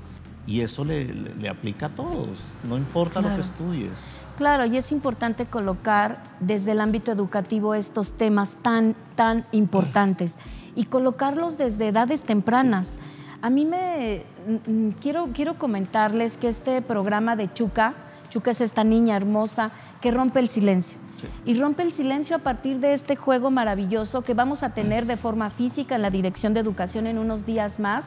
[0.47, 2.29] Y eso le, le- le aplica a todos,
[2.69, 3.41] no importa lo Claro.
[3.41, 3.91] que estudies.
[4.37, 10.35] Claro, y es importante colocar desde el ámbito educativo estos temas tan, tan importantes
[10.75, 12.97] y colocarlos desde edades tempranas.
[13.41, 17.93] A mí me mm, mm, quiero, quiero comentarles que este programa de Chuca,
[18.29, 20.97] Chuca es esta niña hermosa que rompe el silencio.
[21.45, 25.17] Y rompe el silencio a partir de este juego maravilloso que vamos a tener de
[25.17, 28.05] forma física en la Dirección de Educación en unos días más.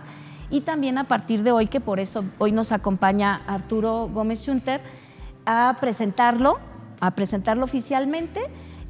[0.50, 4.81] Y también a partir de hoy, que por eso hoy nos acompaña Arturo Gómez Schunter,
[5.46, 6.59] a presentarlo,
[7.00, 8.40] a presentarlo oficialmente.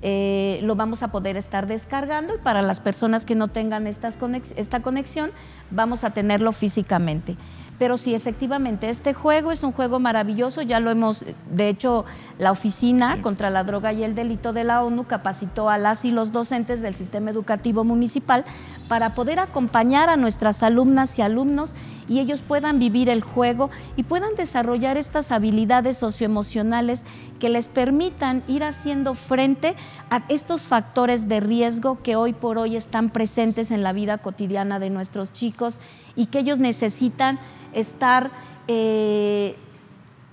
[0.01, 4.17] Eh, lo vamos a poder estar descargando y para las personas que no tengan estas
[4.17, 5.33] conex- esta conexión,
[5.73, 7.37] vamos a tenerlo físicamente.
[7.81, 12.05] Pero sí, efectivamente, este juego es un juego maravilloso, ya lo hemos, de hecho,
[12.39, 16.11] la Oficina contra la Droga y el Delito de la ONU capacitó a las y
[16.11, 18.45] los docentes del sistema educativo municipal
[18.89, 21.73] para poder acompañar a nuestras alumnas y alumnos
[22.09, 27.05] y ellos puedan vivir el juego y puedan desarrollar estas habilidades socioemocionales
[27.38, 29.77] que les permitan ir haciendo frente
[30.11, 34.79] a estos factores de riesgo que hoy por hoy están presentes en la vida cotidiana
[34.79, 35.77] de nuestros chicos
[36.16, 37.38] y que ellos necesitan
[37.73, 38.31] estar
[38.66, 39.57] eh,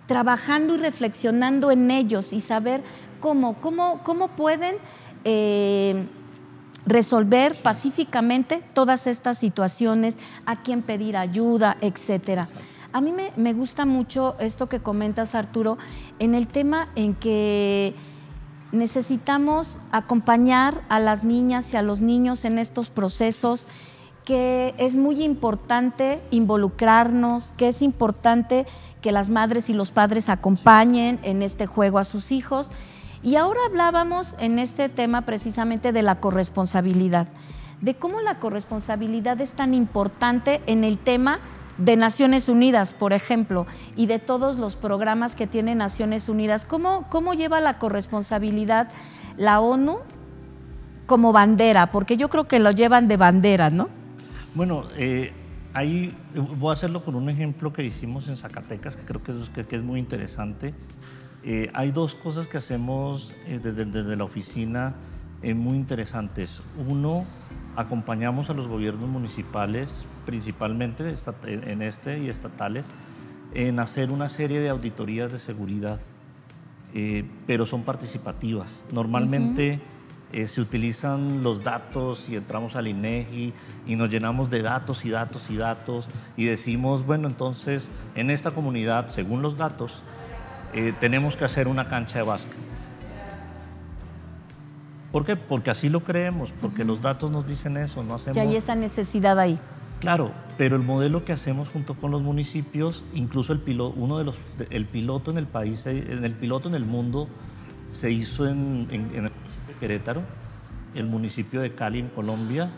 [0.08, 2.84] trabajando y reflexionando en ellos y saber
[3.20, 4.76] cómo, cómo, cómo pueden
[5.24, 6.06] eh,
[6.86, 12.48] resolver pacíficamente todas estas situaciones, a quién pedir ayuda, etcétera.
[12.94, 15.78] A mí me, me gusta mucho esto que comentas, Arturo,
[16.20, 17.94] en el tema en que
[18.72, 23.68] necesitamos acompañar a las niñas y a los niños en estos procesos,
[24.24, 28.66] que es muy importante involucrarnos, que es importante
[29.02, 32.70] que las madres y los padres acompañen en este juego a sus hijos.
[33.26, 37.28] Y ahora hablábamos en este tema precisamente de la corresponsabilidad,
[37.82, 41.40] de cómo la corresponsabilidad es tan importante en el tema
[41.80, 46.66] de Naciones Unidas, por ejemplo, y de todos los programas que tiene Naciones Unidas.
[46.66, 48.90] ¿Cómo, cómo lleva la corresponsabilidad
[49.38, 49.98] la ONU
[51.08, 51.92] como bandera?
[51.92, 53.90] Porque yo creo que lo llevan de bandera, ¿no?
[54.54, 55.34] Bueno, eh,
[55.74, 56.16] ahí
[56.60, 59.76] voy a hacerlo con un ejemplo que hicimos en Zacatecas, que creo que es, que
[59.76, 60.76] es muy interesante.
[61.48, 64.96] Eh, hay dos cosas que hacemos eh, desde, desde la oficina
[65.44, 66.64] eh, muy interesantes.
[66.88, 67.26] Uno,
[67.76, 72.88] acompañamos a los gobiernos municipales, principalmente en este y estatales,
[73.54, 76.00] en hacer una serie de auditorías de seguridad,
[76.96, 78.86] eh, pero son participativas.
[78.92, 79.82] Normalmente
[80.34, 83.54] eh, se utilizan los datos y entramos al INEGI
[83.86, 88.52] y nos llenamos de datos y datos y datos y decimos, bueno, entonces en esta
[88.52, 90.02] comunidad, según los datos,
[90.76, 92.54] eh, tenemos que hacer una cancha de básquet.
[95.12, 95.36] ¿Por qué?
[95.38, 98.36] Porque así lo creemos, porque los datos nos dicen eso, no hacemos...
[98.36, 99.58] Que hay esa necesidad ahí.
[100.02, 104.26] Claro, pero el modelo que hacemos junto con los municipios, incluso el piloto, uno de
[104.26, 104.36] los,
[104.70, 107.30] el piloto en el país, eh, en el piloto en el mundo
[107.90, 110.22] se hizo en, en- en el municipio de Querétaro,
[110.96, 112.70] el municipio de Cali en Colombia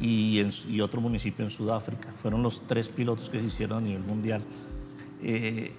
[0.00, 2.08] y, en y otro municipio en Sudáfrica.
[2.22, 4.42] Fueron los tres pilotos que se hicieron a nivel mundial.
[5.22, 5.74] Eh,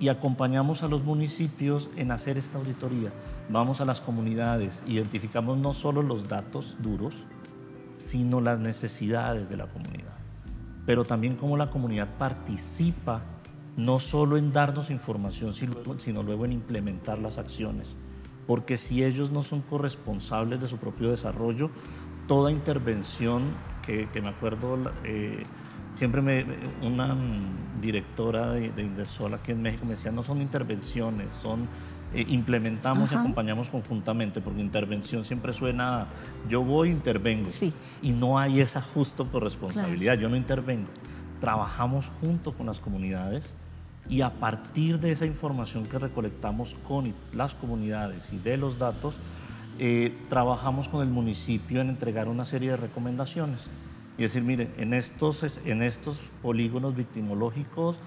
[0.00, 3.12] y acompañamos a los municipios en hacer esta auditoría.
[3.50, 7.14] Vamos a las comunidades, identificamos no solo los datos duros,
[7.92, 10.16] sino las necesidades de la comunidad.
[10.86, 13.22] Pero también cómo la comunidad participa,
[13.76, 17.94] no solo en darnos información, sino luego, en implementar las acciones.
[18.46, 21.70] Porque si ellos no son corresponsables de su propio desarrollo,
[22.26, 23.52] toda intervención,
[23.84, 25.42] que, que me acuerdo, eh,
[25.94, 26.44] siempre me,
[26.82, 27.16] una
[27.80, 31.68] directora de, de Indersol aquí en México me decía, no son intervenciones, son
[32.12, 36.08] eh, implementamos y acompañamos conjuntamente, porque intervención siempre suena,
[36.48, 37.50] yo voy, intervengo.
[37.50, 37.72] Sí.
[38.02, 40.88] Y no hay esa justo corresponsabilidad, yo no intervengo.
[41.40, 43.54] Trabajamos junto con las comunidades
[44.08, 49.14] y a partir de esa información que recolectamos con las comunidades y de los datos,
[49.78, 53.60] eh, trabajamos con el municipio en entregar una serie de recomendaciones.
[54.20, 57.98] Y decir, mire, en estos, en estos polígonos victimológicos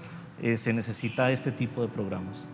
[0.43, 2.45] eh, se necesita este tipo de programas.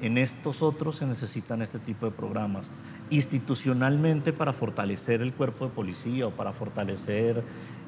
[0.00, 2.70] En estos otros se necesitan este tipo de programas.
[3.10, 7.42] Institucionalmente para fortalecer el cuerpo de policía o para fortalecer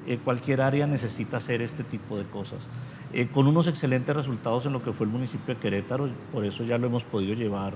[0.09, 2.67] eh, cualquier área necesita hacer este tipo de cosas.
[3.13, 6.65] Eh, con unos excelentes resultados en lo que fue el municipio de Querétaro, por eso
[6.65, 7.75] ya lo hemos podido llevar,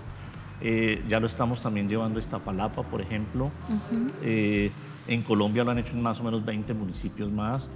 [0.65, 3.51] eh, ya lo estamos también llevando a Iztapalapa, por ejemplo.
[5.07, 7.69] en Colombia lo han hecho en más o menos 20 municipios más,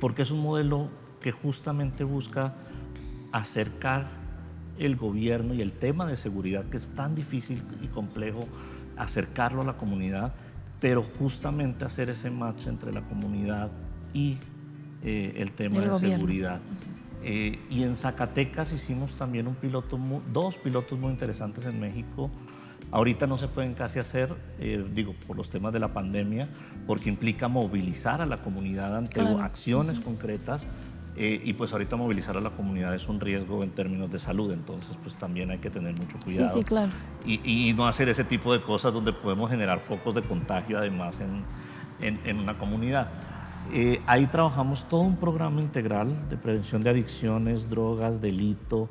[0.00, 0.88] porque es un modelo
[1.20, 2.54] que justamente busca
[3.32, 4.08] acercar
[4.78, 8.46] el gobierno y el tema de seguridad, que es tan difícil y complejo
[8.96, 10.34] acercarlo a la comunidad,
[10.80, 13.70] pero justamente hacer ese match entre la comunidad
[14.12, 14.38] y
[15.02, 16.60] eh, el tema de seguridad.
[17.24, 19.98] Eh, y en Zacatecas hicimos también un piloto,
[20.32, 22.30] dos pilotos muy interesantes en México.
[22.90, 26.48] Ahorita no se pueden casi hacer, eh, digo, por los temas de la pandemia,
[26.86, 30.66] porque implica movilizar a la comunidad ante acciones concretas,
[31.16, 34.50] eh, y pues ahorita movilizar a la comunidad es un riesgo en términos de salud,
[34.50, 36.52] entonces pues también hay que tener mucho cuidado.
[36.52, 36.90] Sí, sí, claro.
[37.24, 41.20] Y, y no hacer ese tipo de cosas donde podemos generar focos de contagio además
[41.20, 41.44] en,
[42.06, 43.10] en, en una comunidad.
[43.70, 48.88] Eh, ahí trabajamos todo un programa integral de prevención de adicciones, drogas, delito,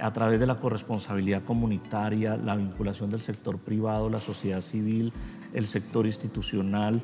[0.00, 5.12] a través de la corresponsabilidad comunitaria, la vinculación del sector privado, la sociedad civil,
[5.52, 7.02] el sector institucional,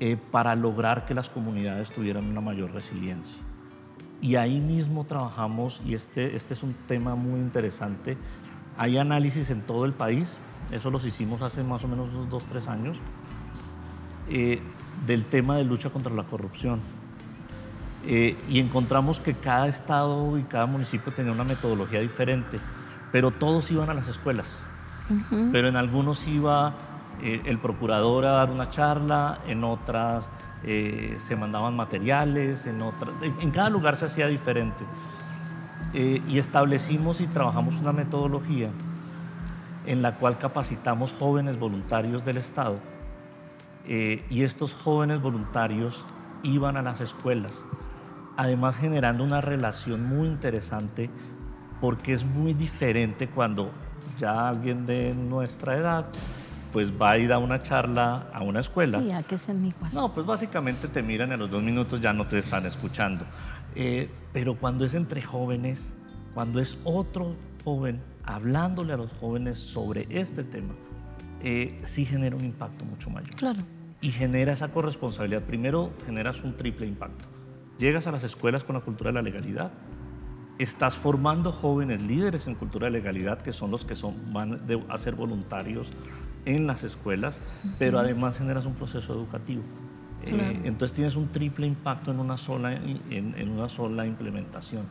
[0.00, 3.42] eh, para lograr que las comunidades tuvieran una mayor resiliencia.
[4.20, 8.18] Y ahí mismo trabajamos, y este, este es un tema muy interesante,
[8.76, 10.38] hay análisis en todo el país,
[10.70, 12.98] eso los hicimos hace más o menos unos dos, tres años,
[14.28, 14.60] eh,
[15.06, 16.80] del tema de lucha contra la corrupción.
[18.06, 22.58] Eh, y encontramos que cada estado y cada municipio tenía una metodología diferente,
[23.12, 24.58] pero todos iban a las escuelas.
[25.50, 26.74] Pero en algunos iba
[27.20, 30.30] eh, el procurador a dar una charla, en otras
[30.62, 34.84] eh, se mandaban materiales, en, otra, en, cada lugar se hacía diferente.
[35.92, 38.70] Y establecimos y trabajamos una metodología
[39.86, 42.78] en la cual capacitamos jóvenes voluntarios del Estado
[43.86, 46.04] eh, y estos jóvenes voluntarios
[46.42, 47.64] iban a las escuelas,
[48.36, 51.10] además generando una relación muy interesante
[51.80, 53.70] porque es muy diferente cuando
[54.18, 56.06] ya alguien de nuestra edad
[56.72, 59.00] pues va a ir a una charla a una escuela.
[59.00, 59.92] Sí, a que sean iguales.
[59.92, 63.24] No, pues básicamente te miran en los dos minutos, ya no te están escuchando.
[63.74, 65.94] Eh, pero cuando es entre jóvenes,
[66.34, 70.74] cuando es otro joven hablándole a los jóvenes sobre este tema,
[71.42, 73.34] eh, sí genera un impacto mucho mayor.
[73.34, 73.60] Claro.
[74.00, 75.42] Y genera esa corresponsabilidad.
[75.42, 77.24] Primero, generas un triple impacto.
[77.78, 79.72] Llegas a las escuelas con la cultura de la legalidad,
[80.58, 84.98] estás formando jóvenes líderes en cultura de legalidad, que son los que son, van a
[84.98, 85.90] ser voluntarios
[86.44, 87.40] en las escuelas,
[87.78, 89.62] pero además generas un proceso educativo.
[90.22, 94.86] Eh, entonces tienes un triple impacto en una sola, en, una sola implementación.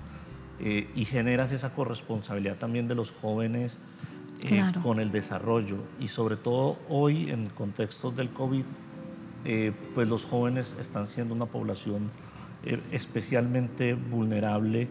[0.59, 3.77] Eh, y generas esa corresponsabilidad también de los jóvenes
[4.43, 5.77] eh, con el desarrollo.
[5.99, 8.63] Y sobre todo hoy, en contextos del COVID,
[9.95, 12.11] pues los jóvenes están siendo una población
[12.91, 14.89] especialmente vulnerable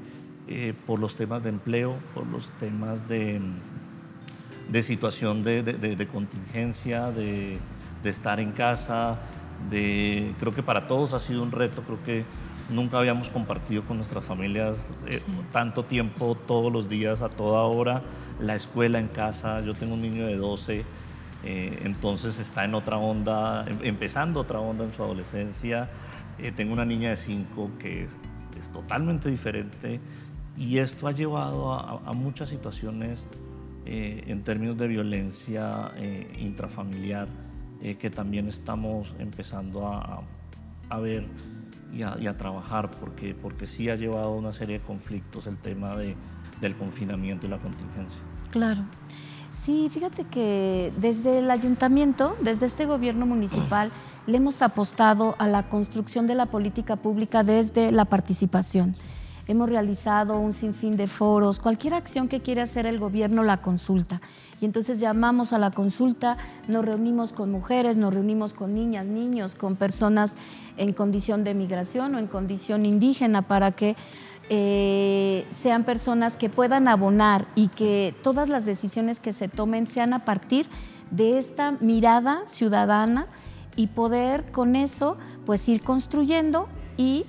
[0.87, 3.43] por los temas de empleo, por los temas de
[4.69, 7.59] de situación de, contingencia, de,
[8.05, 9.19] estar en casa,
[9.71, 12.25] de, creo que para todos ha sido un reto, creo que
[12.71, 15.21] nunca habíamos compartido con nuestras familias eh,
[15.53, 18.03] tanto tiempo, todos los días, a toda hora,
[18.41, 20.85] la escuela en casa, yo tengo un niño de 12,
[21.45, 25.89] eh, entonces está en otra onda, em, empezando otra onda en su adolescencia,
[26.39, 28.11] eh, tengo una niña de 5 que es,
[28.73, 30.01] totalmente diferente
[30.57, 33.25] y esto ha llevado a, a muchas situaciones
[33.87, 37.29] eh, en términos de violencia eh, intrafamiliar,
[38.01, 41.29] que también estamos empezando a ver
[41.93, 45.57] y a, y a, trabajar, porque, porque sí ha llevado una serie de conflictos el
[45.57, 46.17] tema de,
[46.61, 48.21] del confinamiento y la contingencia.
[48.51, 48.83] Claro.
[49.65, 53.91] Sí, fíjate que desde el ayuntamiento, desde este gobierno municipal,
[54.27, 58.95] le hemos apostado a la construcción de la política pública desde la participación.
[59.49, 64.21] Hemos realizado un sinfín de foros, cualquier acción que quiera hacer el gobierno la consulta.
[64.61, 66.37] Y entonces llamamos a la consulta,
[66.69, 70.37] nos reunimos con mujeres, nos reunimos con niñas, niños, con personas
[70.77, 73.96] en condición de migración o en condición indígena para que
[74.51, 80.13] eh, sean personas que puedan abonar y que todas las decisiones que se tomen sean
[80.13, 80.67] a partir
[81.11, 83.29] de esta mirada ciudadana
[83.77, 86.69] y poder con eso pues ir construyendo
[86.99, 87.25] y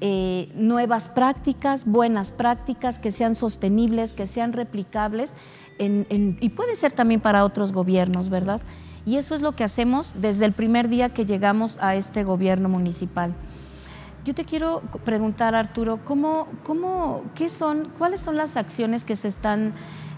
[0.00, 5.32] eh, nuevas prácticas, buenas prácticas, que sean sostenibles, que sean replicables,
[5.78, 8.60] y puede ser también para otros gobiernos, ¿verdad?
[9.06, 12.68] Y eso es lo que hacemos desde el primer día que llegamos a este gobierno
[12.68, 13.34] municipal.
[14.24, 19.28] Yo te quiero preguntar, Arturo, ¿cómo, cómo, qué son, ¿cuáles son las acciones que se,
[19.28, 19.72] están,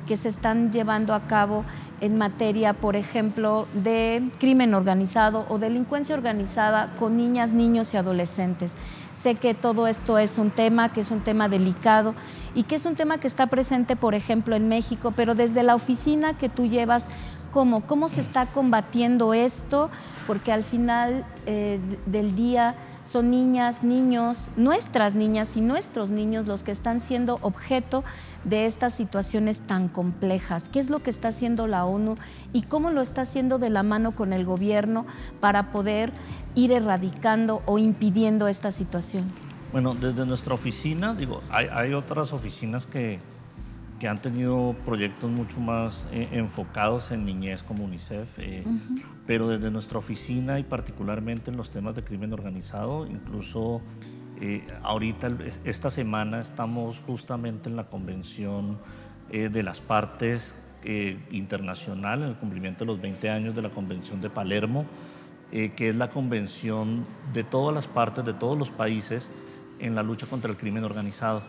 [0.08, 1.64] que se están llevando a cabo
[2.00, 8.74] en materia, por ejemplo, de crimen organizado o delincuencia organizada con niñas, niños y adolescentes?
[9.22, 12.12] Sé que todo esto es un tema, que es un tema delicado
[12.56, 15.76] y que es un tema que está presente, por ejemplo, en México, pero desde la
[15.76, 17.06] oficina que tú llevas,
[17.52, 19.90] ¿cómo, cómo se está combatiendo esto?
[20.26, 26.64] Porque al final eh, del día son niñas, niños, nuestras niñas y nuestros niños los
[26.64, 28.02] que están siendo objeto
[28.50, 30.64] estas situaciones tan complejas.
[30.64, 32.16] ¿Qué es lo que está haciendo la ONU
[32.52, 35.06] y cómo lo está haciendo de la mano con el gobierno
[35.40, 36.12] para poder
[36.54, 39.24] ir erradicando o impidiendo esta situación?
[39.72, 43.20] Bueno, desde nuestra oficina, digo, hay, otras oficinas que,
[43.98, 48.64] que, han tenido proyectos mucho más eh, enfocados en niñez como UNICEF, eh,
[49.26, 53.80] pero desde nuestra oficina y particularmente en los temas de crimen organizado, incluso
[54.42, 55.30] eh, ahorita,
[55.64, 58.78] esta semana, estamos justamente en la convención
[59.30, 60.54] de las partes
[61.30, 64.84] internacional, en el cumplimiento de los 20 años de la Convención de Palermo,
[65.50, 69.30] que es la convención de todas las partes, de todos los países,
[69.82, 71.42] en la lucha contra el crimen organizado.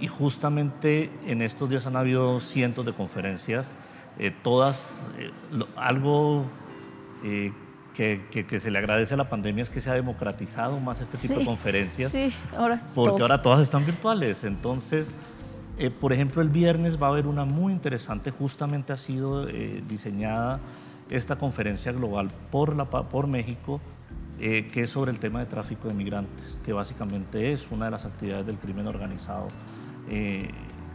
[0.00, 3.74] Y justamente en estos días han habido cientos de conferencias,
[4.18, 5.30] eh, todas, eh,
[5.76, 6.46] algo
[7.22, 7.52] eh,
[8.30, 11.18] que, que, se le agradece a la pandemia es que se ha democratizado más este
[11.18, 14.44] tipo de conferencias, sí, ahora porque ahora todas están virtuales.
[14.44, 15.14] Entonces,
[16.00, 20.60] por ejemplo, el viernes va a haber una muy interesante, justamente ha sido diseñada
[21.10, 23.80] esta conferencia global por, la, por México
[24.42, 27.90] eh, que es sobre el tema de tráfico de migrantes, que básicamente es una de
[27.90, 29.48] las actividades del crimen organizado,
[30.08, 30.50] eh,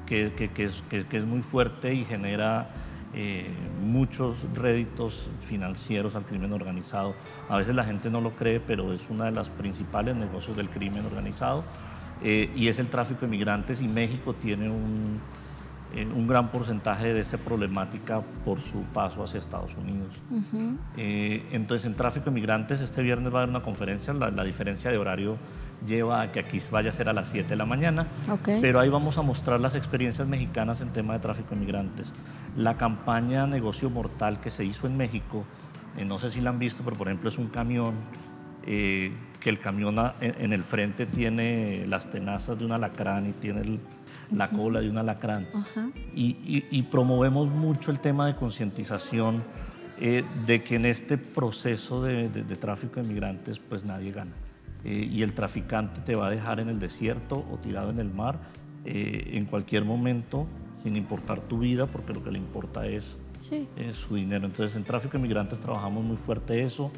[0.08, 2.72] que, es, muy fuerte y genera
[3.16, 3.50] eh,
[3.82, 7.16] muchos réditos financieros al crimen organizado.
[7.50, 10.70] A veces la gente no lo cree, pero es uno de los principales negocios del
[10.70, 11.64] crimen organizado
[12.22, 15.20] y es el tráfico de migrantes y México tiene un
[15.96, 20.20] eh, un gran porcentaje de esa problemática por su paso hacia Estados Unidos.
[20.98, 24.92] Eh, entonces, en tráfico de migrantes, este viernes va a haber una conferencia, la, diferencia
[24.92, 25.38] de horario
[25.88, 28.08] lleva a que aquí vaya a ser a las 7 de la mañana,
[28.44, 32.12] pero ahí vamos a mostrar las experiencias mexicanas en tema de tráfico de migrantes.
[32.56, 35.46] La campaña Negocio Mortal que se hizo en México,
[35.98, 37.96] eh, no sé si la han visto, pero por ejemplo es un camión
[38.66, 43.80] que el camión en, el frente tiene las tenazas de un alacrán y tiene el,
[44.32, 45.48] la cola de un alacrán.
[46.16, 49.44] y, promovemos mucho el tema de concientización
[49.98, 52.28] eh, de que en este proceso de,
[52.60, 54.34] tráfico de migrantes pues nadie gana.
[54.84, 58.14] Eh, y el traficante te va a dejar en el desierto o tirado en el
[58.14, 58.40] mar
[58.84, 60.48] eh, en cualquier momento,
[60.86, 63.18] sin importar tu vida, porque lo que le importa es,
[63.94, 64.46] su dinero.
[64.46, 66.92] Entonces en tráfico de migrantes trabajamos muy fuerte eso.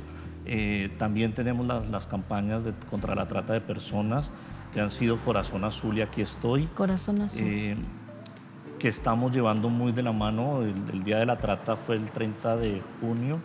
[0.98, 4.32] también tenemos las, las campañas de, contra la trata de personas
[4.74, 6.66] que han sido Corazón Azul y aquí estoy.
[6.76, 7.42] Corazón Azul.
[7.42, 7.78] Eh,
[8.80, 10.62] que estamos llevando muy de la mano.
[10.64, 13.40] El, Día de la Trata fue el 30 de junio.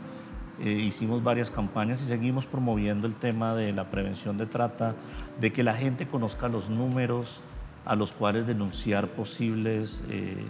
[0.60, 4.94] Eh, hicimos varias campañas y seguimos promoviendo el tema de la prevención de trata,
[5.40, 7.40] de que la gente conozca los números
[7.84, 10.44] a los cuales denunciar posibles eh,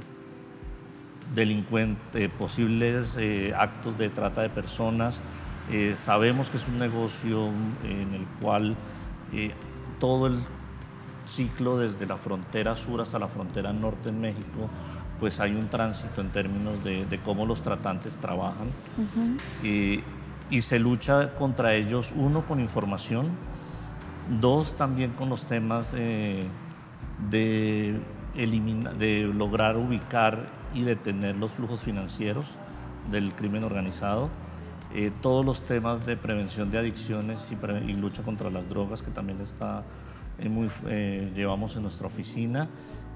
[1.35, 3.17] delincuentes, posibles
[3.57, 5.21] actos de trata de personas.
[5.97, 7.49] sabemos que es un negocio
[7.85, 8.77] en el cual
[9.99, 10.37] todo el
[11.27, 14.69] ciclo desde la frontera sur hasta la frontera norte en México,
[15.21, 18.69] pues hay un tránsito en términos de, cómo los tratantes trabajan
[19.63, 20.03] y,
[20.61, 23.31] se lucha contra ellos, uno, con información,
[24.41, 25.95] dos, también con los temas
[27.31, 28.01] de,
[28.35, 32.47] de lograr ubicar y detener los flujos financieros
[33.11, 34.31] del crimen organizado.
[34.95, 39.41] Eh, todos los temas de prevención de adicciones y, lucha contra las drogas, que también
[39.41, 39.85] está
[40.49, 42.69] muy, eh, llevamos en nuestra oficina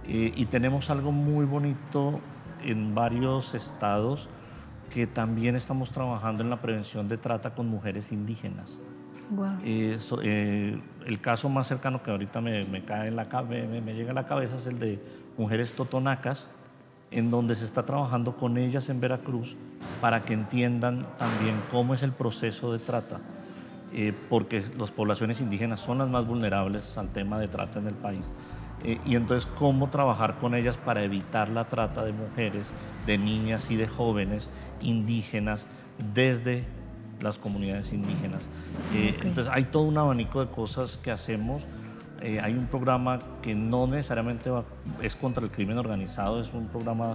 [0.04, 2.20] eh, y tenemos algo muy bonito
[2.62, 4.28] en varios estados
[4.90, 8.78] que también estamos trabajando en la prevención de trata con mujeres indígenas.
[9.64, 14.10] Eh, el caso más cercano que ahorita me, me cae en la, me, me llega
[14.12, 15.00] a la cabeza es el de
[15.36, 16.48] mujeres totonacas,
[17.10, 19.56] en donde se está trabajando con ellas en Veracruz
[20.00, 23.20] para que entiendan también cómo es el proceso de trata
[23.92, 27.94] eh, porque las poblaciones indígenas son las más vulnerables al tema de trata en el
[27.94, 28.26] país.
[28.84, 32.66] Eh, y entonces, ¿cómo trabajar con ellas para evitar la trata de mujeres,
[33.06, 34.50] de niñas y de jóvenes
[34.82, 35.66] indígenas
[36.12, 36.66] desde
[37.20, 38.48] las comunidades indígenas?
[38.94, 41.66] Eh, entonces, hay todo un abanico de cosas que hacemos
[42.22, 44.64] Eh, hay un programa que no necesariamente va-
[45.02, 47.14] es contra el crimen organizado, es un programa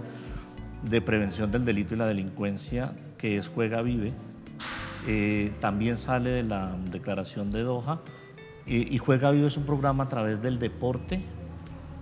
[0.88, 4.12] de prevención del delito y la delincuencia que es Juega Vive.
[5.08, 7.98] Eh, también sale de la declaración de Doha.
[8.64, 11.20] Eh, y Juega Vive es un programa a través del deporte.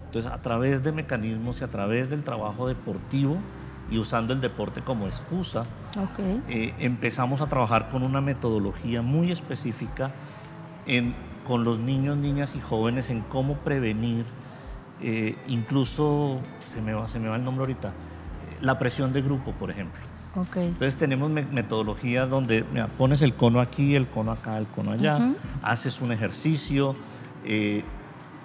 [0.04, 3.38] Entonces, a través de mecanismos y a través del trabajo deportivo
[3.90, 5.64] y usando el deporte como excusa,
[6.48, 10.12] eh, empezamos a trabajar con una metodología muy específica
[10.86, 11.14] en-
[11.44, 14.24] con los niños, niñas y jóvenes en cómo prevenir,
[15.02, 16.38] eh, incluso,
[16.72, 17.92] se me, va, se me va el nombre ahorita,
[18.60, 20.00] la presión de grupo, por ejemplo.
[20.60, 24.92] Entonces tenemos me- metodologías donde mira, pones el cono aquí, el cono acá, el cono
[24.92, 25.16] allá,
[25.62, 26.94] haces un ejercicio
[27.44, 27.82] eh,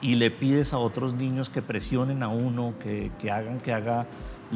[0.02, 4.08] y le pides a otros niños que presionen a uno, que, que hagan, que haga,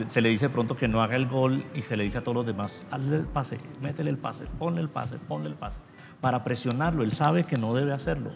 [0.09, 2.35] se le dice pronto que no haga el gol y se le dice a todos
[2.35, 5.79] los demás, hazle el pase, métele el pase, ponle el pase, ponle el pase,
[6.21, 7.03] para presionarlo.
[7.03, 8.31] Él sabe que no debe hacerlo,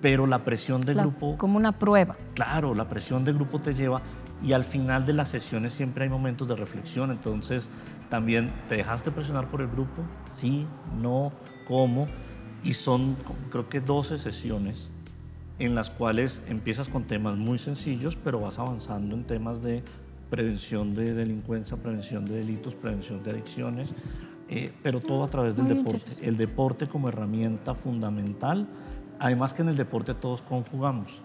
[0.00, 1.36] pero la presión de La- grupo...
[1.38, 2.16] como una prueba.
[2.34, 4.02] Claro, la presión de grupo te lleva
[4.42, 7.68] y al final de las sesiones siempre hay momentos de reflexión, entonces
[8.08, 10.02] también te dejaste presionar por el grupo,
[10.36, 10.66] sí,
[11.00, 11.32] no,
[11.68, 12.08] cómo,
[12.64, 13.16] y son
[13.50, 14.88] creo que 12 sesiones
[15.58, 19.84] en las cuales empiezas con temas muy sencillos, pero vas avanzando en temas de
[20.36, 23.92] prevención de delincuencia, prevención de delitos, prevención de adicciones,
[24.48, 26.12] eh, pero todo a través del Muy deporte.
[26.22, 28.66] El deporte como herramienta fundamental,
[29.20, 31.20] además que en el deporte todos conjugamos.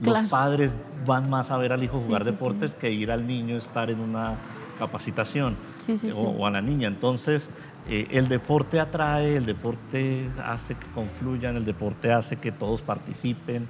[0.00, 0.28] Los Claro.
[0.28, 0.74] padres
[1.06, 3.88] van más a ver al hijo Sí, jugar sí, deportes que ir al niño estar
[3.88, 4.34] en una
[4.80, 6.20] capacitación Sí, sí, o, sí.
[6.38, 6.88] o a la niña.
[6.88, 7.50] Entonces,
[7.88, 13.68] eh, el deporte atrae, el deporte hace que confluyan, el deporte hace que todos participen.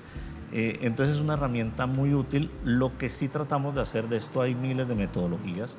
[0.52, 2.50] Eh, entonces es una herramienta muy útil.
[2.64, 5.70] Lo que sí tratamos de hacer de esto, hay miles de metodologías.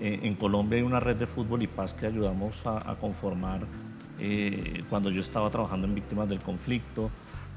[0.00, 3.60] Eh, en Colombia hay una red de fútbol y paz que ayudamos a, a conformar
[4.18, 7.10] eh, cuando yo estaba trabajando en víctimas del conflicto.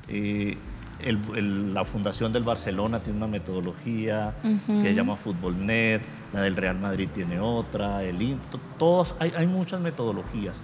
[0.07, 4.33] El- el- la Fundación del Barcelona tiene una metodología
[4.67, 6.01] que se llama FútbolNet,
[6.33, 10.57] la del Real Madrid tiene otra, el In- to- todos, hay, hay muchas metodologías.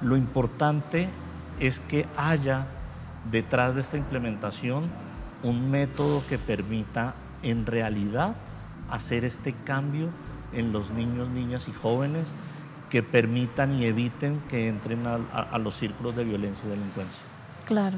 [0.00, 1.08] Lo importante
[1.58, 2.66] es que haya
[3.32, 4.84] detrás de esta implementación
[5.42, 8.34] un método que permita en realidad
[8.90, 10.08] hacer este cambio
[10.52, 12.26] en los niños, niñas y jóvenes
[12.90, 17.22] que permitan y eviten que entren a, a- a los círculos de violencia y delincuencia.
[17.66, 17.96] Claro.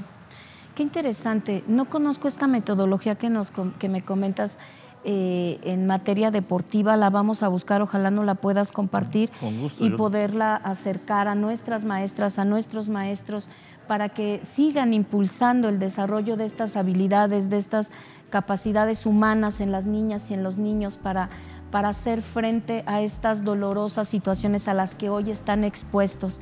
[0.74, 1.64] Qué interesante.
[1.66, 4.59] No conozco esta metodología que, nos, que me comentas
[5.05, 6.97] eh, en materia deportiva.
[6.97, 7.82] La vamos a buscar.
[7.82, 12.45] Ojalá no la puedas compartir Con gusto, y yo- poderla acercar a nuestras maestras, a
[12.45, 13.49] nuestros maestros,
[13.93, 17.90] para que sigan impulsando el desarrollo de estas habilidades, de estas
[18.30, 21.28] capacidades humanas en las niñas y en los niños para,
[21.70, 26.40] para hacer frente a estas dolorosas situaciones a las que hoy están expuestos.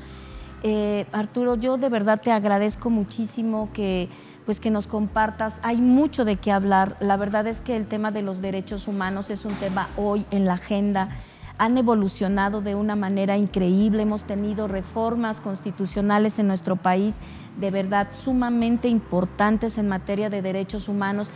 [0.62, 4.08] Eh, Arturo, yo de verdad te agradezco muchísimo que,
[4.46, 5.58] pues, que nos compartas.
[5.64, 6.96] Hay mucho de qué hablar.
[7.00, 10.44] La verdad es que el tema de los derechos humanos es un tema hoy en
[10.44, 11.08] la agenda.
[11.60, 14.04] Han evolucionado de una manera increíble.
[14.04, 17.16] Hemos tenido reformas constitucionales en nuestro país
[17.60, 21.28] de verdad sumamente importantes en materia de derechos humanos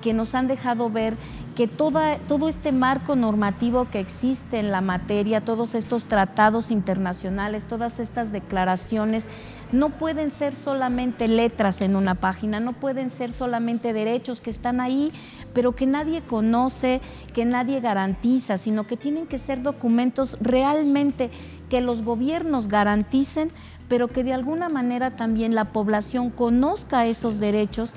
[0.00, 1.16] que nos han dejado ver
[1.56, 7.64] que toda, todo este marco normativo que existe en la materia, todos estos tratados internacionales,
[7.64, 9.26] todas estas declaraciones,
[9.72, 14.80] no pueden ser solamente letras en una página, no pueden ser solamente derechos que están
[14.80, 15.12] ahí,
[15.52, 17.00] pero que nadie conoce,
[17.34, 21.30] que nadie garantiza, sino que tienen que ser documentos realmente
[21.68, 23.50] que los gobiernos garanticen,
[23.88, 27.94] pero que de alguna manera también la población conozca esos derechos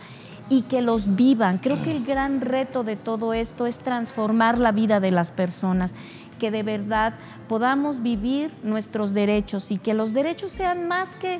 [0.50, 1.58] y que los vivan.
[1.58, 5.96] Creo que el gran reto de todo esto es transformar la vida de las personas,
[6.40, 7.14] que de verdad
[7.48, 11.40] podamos vivir nuestros derechos y que los derechos sean más que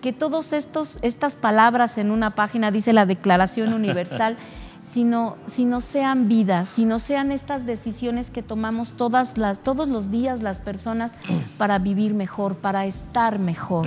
[0.00, 4.36] que todos estos estas palabras en una página dice la Declaración Universal,
[4.92, 10.42] sino sino sean vidas, sino sean estas decisiones que tomamos todas las todos los días
[10.42, 11.12] las personas
[11.56, 13.86] para vivir mejor, para estar mejor,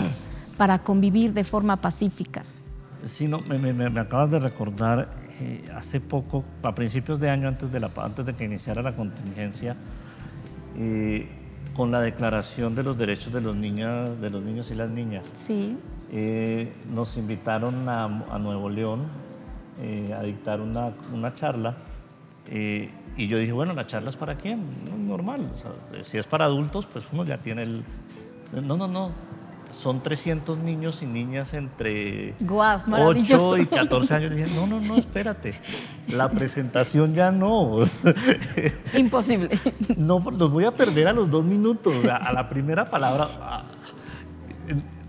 [0.57, 2.41] para convivir de forma pacífica.
[3.07, 5.09] Sí, no, me, me- me- me acabas de recordar,
[5.41, 8.93] eh, hace poco, a principios de año, antes de, la, antes de que iniciara la
[8.93, 9.75] contingencia,
[10.75, 11.27] eh,
[11.75, 15.29] con la declaración de los derechos de los, niños, de los niños y las niñas,
[15.35, 15.77] Sí.
[16.11, 19.05] eh, nos invitaron a, a Nuevo León
[20.17, 21.75] a dictar una, una charla.
[22.51, 24.59] y yo dije, bueno, ¿la charla es para quién?
[24.89, 25.47] No, normal.
[25.53, 25.57] o
[25.93, 27.83] sea, si es para adultos, pues uno ya tiene el...
[28.63, 29.11] No, no, no.
[29.77, 33.49] Son 300 niños y niñas entre Guau, maravilloso.
[33.51, 34.33] 8 y 14 años.
[34.33, 35.59] Y dije, no, no, no, espérate.
[36.07, 37.79] La presentación ya no.
[38.97, 39.49] Imposible.
[39.95, 43.27] No, los voy a perder a los dos minutos, a, la primera palabra.
[43.39, 43.63] ah,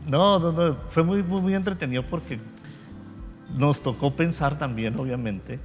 [0.06, 2.38] No, no, no, fue muy, muy, muy entretenido porque
[3.56, 5.60] nos tocó pensar también, obviamente,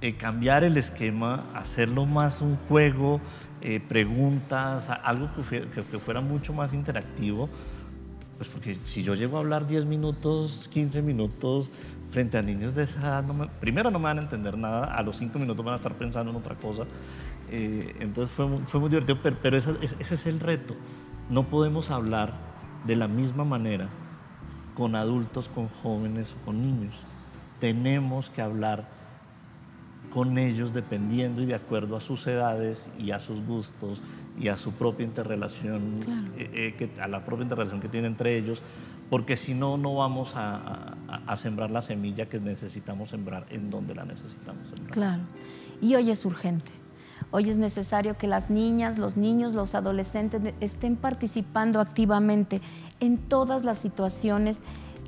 [0.00, 3.20] eh, cambiar el esquema, hacerlo más un juego,
[3.60, 7.48] eh, preguntas, algo que- que fuera mucho más interactivo.
[8.42, 11.70] Pues porque si yo llego a hablar 10 minutos, 15 minutos
[12.10, 14.86] frente a niños de esa edad, no me- primero no me van a entender nada,
[14.86, 16.82] a los 5 minutos van a estar pensando en otra cosa.
[17.52, 19.74] Eh, entonces fue, fue muy divertido, pero, pero ese
[20.14, 20.74] es el reto.
[21.30, 22.32] No podemos hablar
[22.84, 23.88] de la misma manera
[24.74, 26.94] con adultos, con jóvenes o con niños.
[27.60, 28.88] Tenemos que hablar
[30.12, 34.02] con ellos dependiendo y de acuerdo a sus edades y a sus gustos
[34.38, 35.82] y a su propia interrelación,
[36.38, 38.62] eh, eh, que, a la propia interrelación que tiene entre ellos,
[39.10, 40.56] porque si no, no vamos a,
[41.08, 44.90] a- a sembrar la semilla que necesitamos sembrar en donde la necesitamos sembrar.
[44.92, 45.22] Claro.
[45.80, 46.70] Y hoy es urgente.
[47.30, 52.60] Hoy es necesario que las niñas, los niños, los adolescentes estén participando activamente
[53.00, 54.60] en todas las situaciones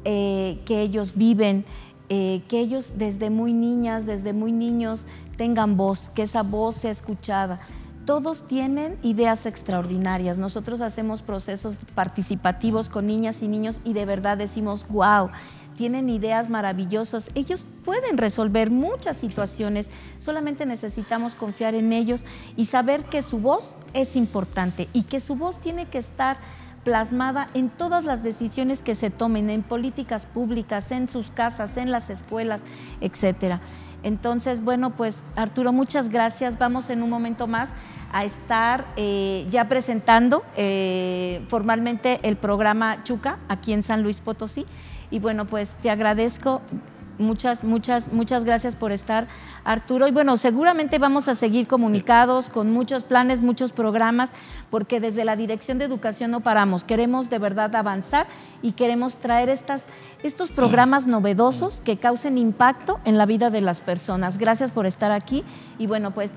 [0.05, 1.65] eh, que ellos viven,
[2.11, 5.05] eh, que ellos desde muy niñas, desde muy niños
[5.39, 7.61] tengan voz, que esa voz sea escuchada.
[8.05, 10.37] Todos tienen ideas extraordinarias.
[10.37, 15.31] Nosotros hacemos procesos participativos con niñas y niños y de verdad decimos, wow,
[15.77, 17.31] tienen ideas maravillosas.
[17.35, 19.89] Ellos pueden resolver muchas situaciones.
[20.19, 22.25] Solamente necesitamos confiar en ellos
[22.57, 26.37] y saber que su voz es importante y que su voz tiene que estar
[26.85, 31.91] plasmada en todas las decisiones que se tomen, en políticas públicas, en sus casas, en
[31.91, 32.61] las escuelas,
[33.01, 33.63] etcétera.
[34.03, 36.59] Entonces, bueno, pues Arturo, muchas gracias.
[36.59, 37.71] Vamos en un momento más
[38.15, 44.67] a estar eh, ya presentando eh, formalmente el programa Chuca aquí en San Luis Potosí.
[45.11, 46.63] Y bueno, pues te agradezco.
[47.17, 49.29] Muchas, muchas, muchas gracias por estar,
[49.65, 50.09] Arturo.
[50.09, 54.33] Y bueno, seguramente vamos a seguir comunicados con muchos planes, muchos programas,
[54.71, 56.83] porque desde la Dirección de Educación no paramos.
[56.83, 58.27] Queremos de verdad avanzar
[58.63, 59.85] y queremos traer estas,
[60.25, 64.39] estos programas novedosos que causen impacto en la vida de las personas.
[64.39, 65.45] Gracias por estar aquí.
[65.79, 66.33] Y bueno, pues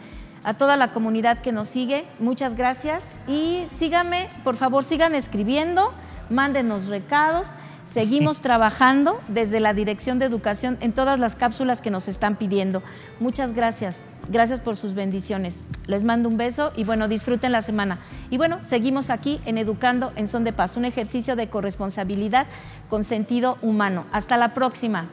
[0.48, 3.04] a toda la comunidad que nos sigue, muchas gracias.
[3.28, 5.92] Y síganme, por favor, sigan escribiendo,
[6.30, 7.48] mándenos recados.
[7.86, 12.82] Seguimos trabajando desde la Dirección de Educación en todas las cápsulas que nos están pidiendo.
[13.20, 14.06] Muchas gracias.
[14.30, 15.60] Gracias por sus bendiciones.
[15.86, 18.00] Les mando un beso y bueno, disfruten la semana.
[18.30, 22.48] Y bueno, seguimos aquí en Educando en Son de Paz, un ejercicio de corresponsabilidad
[22.90, 24.06] con sentido humano.
[24.14, 25.10] Hasta la próxima.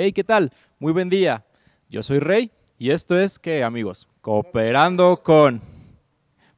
[0.00, 0.52] Hey, ¿qué tal?
[0.78, 1.44] Muy buen día.
[1.90, 5.60] Yo soy Rey y esto es que, amigos, cooperando con.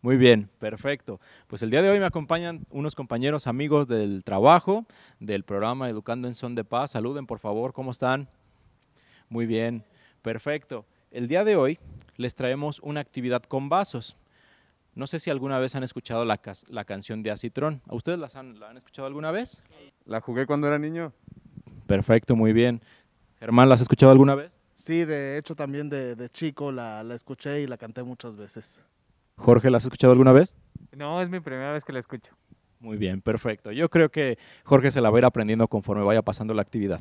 [0.03, 1.19] Muy bien, perfecto.
[1.47, 4.85] Pues el día de hoy me acompañan unos compañeros amigos del trabajo,
[5.21, 6.91] del programa Educando en Son de Paz.
[6.91, 8.29] Saluden, por favor, ¿cómo están?
[9.31, 9.85] Muy bien,
[10.21, 10.85] perfecto.
[11.11, 11.79] El día de hoy
[12.19, 14.19] les traemos una actividad con vasos.
[14.95, 16.37] No sé si alguna vez han escuchado la,
[16.85, 17.81] canción de Acitrón.
[17.89, 19.63] ¿A ustedes las han- la han escuchado alguna vez?
[20.05, 21.15] La jugué cuando era niño.
[21.91, 22.81] Perfecto, muy bien.
[23.41, 24.53] Germán, ¿la has escuchado alguna vez?
[24.77, 28.81] Sí, de hecho también de, de chico la, la escuché y la canté muchas veces.
[29.37, 30.57] Jorge, ¿la has escuchado alguna vez?
[30.93, 32.33] No, es mi primera vez que la escucho.
[32.81, 33.73] Muy bien, perfecto.
[33.73, 37.01] Yo creo que Jorge se la va a ir aprendiendo conforme vaya pasando la actividad.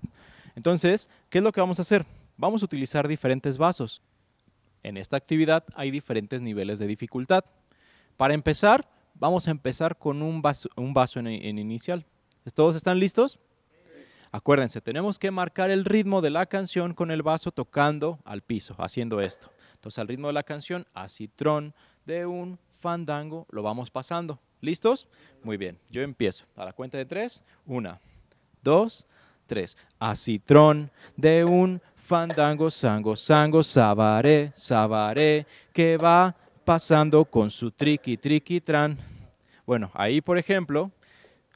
[0.56, 2.06] Entonces, ¿qué es lo que vamos a hacer?
[2.38, 4.02] Vamos a utilizar diferentes vasos.
[4.82, 7.44] En esta actividad hay diferentes niveles de dificultad.
[8.16, 12.06] Para empezar, vamos a empezar con un vaso, un vaso en, en inicial.
[12.54, 13.40] ¿Todos están listos?
[14.32, 18.76] Acuérdense, tenemos que marcar el ritmo de la canción con el vaso tocando al piso,
[18.78, 19.52] haciendo esto.
[19.74, 21.74] Entonces, al ritmo de la canción, acitrón
[22.06, 24.40] de un fandango, lo vamos pasando.
[24.62, 25.08] ¿Listos?
[25.44, 26.46] Muy bien, yo empiezo.
[26.56, 27.44] A la cuenta de tres.
[27.66, 28.00] Una,
[28.62, 29.08] dos,
[29.48, 29.78] tres.
[29.98, 38.62] Acitrón de un fandango, sango, sango, sabaré, sabaré, que va pasando con su triqui, triqui,
[38.62, 38.98] tran.
[39.66, 40.92] Bueno, ahí, por ejemplo,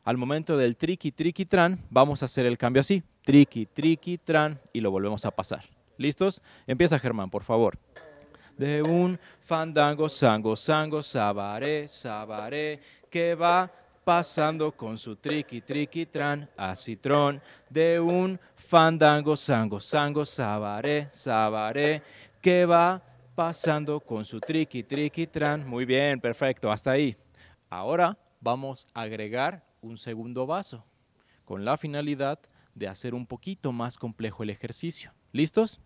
[0.04, 3.04] al momento del triqui, triqui, tran, vamos a hacer el cambio así.
[3.24, 5.64] Triqui, triqui, tran, y lo volvemos a pasar.
[5.97, 6.41] ¿Listos?
[6.68, 7.78] Empieza Germán, por favor.
[8.58, 13.72] De un fandango, sango, sango, sabaré, sabaré, que va
[14.04, 17.41] pasando con su triqui, triqui, tran, acitrón.
[17.70, 22.04] De un fandango, sango, sango, sabaré, sabaré,
[22.41, 23.01] que va
[23.34, 25.66] pasando con su triqui, triqui, tran.
[25.66, 27.16] Muy bien, perfecto, hasta ahí.
[27.70, 30.84] Ahora vamos a agregar un segundo vaso
[31.45, 32.39] con la finalidad
[32.73, 35.11] de hacer un poquito más complejo el ejercicio.
[35.31, 35.79] ¿Listos?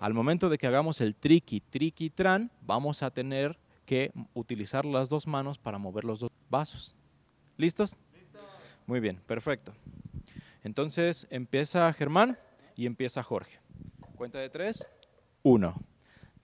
[0.00, 5.08] Al momento de que hagamos el triqui, triqui, tran, vamos a tener que utilizar las
[5.08, 6.94] dos manos para mover los dos vasos.
[7.56, 7.96] ¿Listos?
[8.86, 9.72] Muy bien, perfecto.
[10.62, 12.38] Entonces empieza Germán
[12.76, 13.58] y empieza Jorge.
[14.14, 14.88] Cuenta de tres.
[15.42, 15.80] Uno,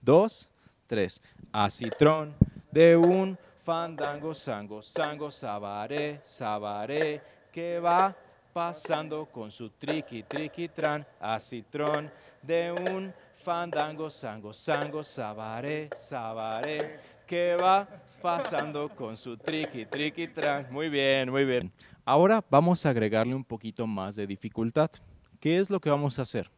[0.01, 0.49] dos,
[0.87, 1.21] tres.
[1.51, 2.35] Acitrón
[2.71, 7.19] de un fandango, sango, sango, sabaré, sabaré,
[7.51, 8.15] que va
[8.53, 12.11] pasando con su triqui, triqui, tran, acitrón
[12.43, 13.11] de un
[13.43, 17.87] fandango, sango, sango, sabaré, sabaré, que va
[18.21, 20.67] pasando con su triqui, triqui, tran.
[20.71, 21.71] Muy bien, muy bien.
[22.05, 24.91] Ahora vamos a agregarle un poquito más de dificultad.
[25.39, 26.51] ¿Qué es lo que vamos a hacer?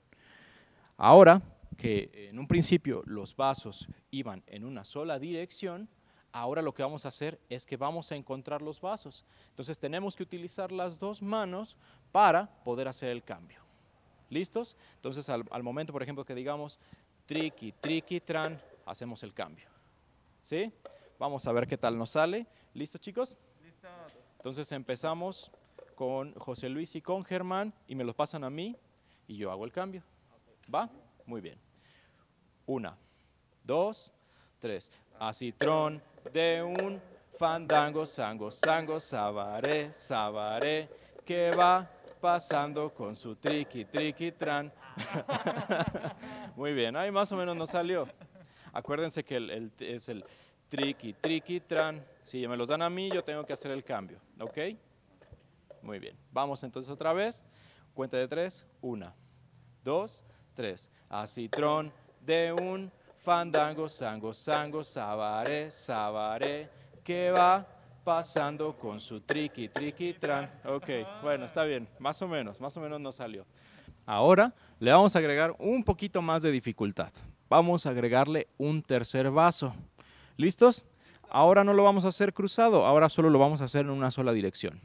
[0.97, 1.41] Ahora
[1.77, 5.87] que en un principio los vasos iban en una sola dirección,
[6.31, 9.25] ahora lo que vamos a hacer es que vamos a encontrar los vasos.
[9.49, 11.75] Entonces tenemos que utilizar las dos manos
[12.11, 13.59] para poder hacer el cambio.
[14.29, 14.75] ¿Listos?
[14.95, 16.79] Entonces al, momento, por ejemplo, que digamos
[17.25, 19.67] triqui, triqui, tran, hacemos el cambio.
[20.41, 20.71] ¿Sí?
[21.19, 22.45] Vamos a ver qué tal nos sale.
[22.73, 23.35] ¿Listo, chicos?
[24.37, 25.51] Entonces empezamos
[25.95, 28.75] con José Luis y con Germán y me los pasan a mí
[29.27, 30.03] y yo hago el cambio.
[30.73, 30.89] ¿Va?
[31.25, 31.59] Muy bien.
[32.65, 32.97] Una,
[33.63, 34.11] dos,
[34.59, 34.91] tres.
[35.19, 36.01] Acitrón
[36.33, 37.01] de un
[37.37, 40.89] fandango, sango, sango, sabaré, sabaré,
[41.25, 44.71] que va pasando con su triqui, triqui, tran.
[46.55, 48.07] Muy bien, ahí más o menos nos salió.
[48.73, 50.25] Acuérdense que es el
[50.67, 52.03] triqui, triqui, tran.
[52.23, 54.57] Si me los dan a mí, yo tengo que hacer el cambio, ¿ok?
[55.81, 57.47] Muy bien, vamos entonces otra vez.
[57.93, 58.65] Cuenta de tres.
[58.81, 59.15] Una,
[59.83, 60.23] dos,
[60.53, 60.91] tres.
[61.09, 62.91] Acitrón de un
[63.27, 66.69] fandango, sango, sango, sabaré, sabaré,
[67.03, 67.67] que va
[68.01, 70.49] pasando con su triqui, triqui, tran.
[70.63, 70.87] Ok,
[71.21, 73.45] bueno, está bien, más o menos, más o menos nos salió.
[74.05, 77.11] Ahora le vamos a agregar un poquito más de dificultad.
[77.49, 79.75] Vamos a agregarle un tercer vaso.
[80.37, 80.85] ¿Listos?
[81.29, 84.09] Ahora no lo vamos a hacer cruzado, ahora solo lo vamos a hacer en una
[84.09, 84.79] sola dirección.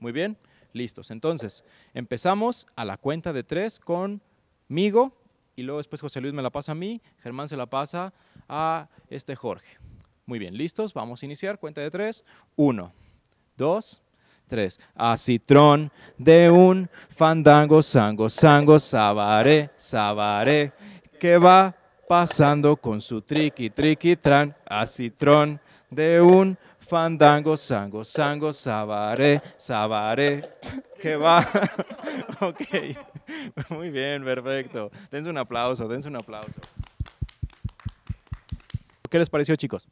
[0.00, 0.36] Muy bien,
[0.74, 1.10] listos.
[1.10, 5.14] Entonces, empezamos a la cuenta de tres conmigo
[5.56, 8.12] y luego después José Luis me la pasa a mí, Germán se la pasa
[8.48, 9.78] a este Jorge.
[10.26, 11.58] Muy bien, listos, vamos a iniciar.
[11.58, 12.24] Cuenta de tres.
[12.56, 12.92] Uno,
[13.56, 14.02] dos,
[14.46, 14.78] tres.
[14.94, 20.72] Acitrón de un fandango, sango, sango, sabaré, sabaré,
[21.18, 21.74] que va
[22.08, 24.54] pasando con su triqui, triqui, tran.
[24.66, 30.42] Acitrón de un fandango, sango, sango, sabaré, sabaré,
[31.00, 31.40] que va.
[32.40, 32.60] ok,
[33.70, 34.90] muy bien, perfecto.
[35.10, 36.60] Dense un aplauso, dense un aplauso.
[39.10, 39.88] ¿Qué les pareció, chicos?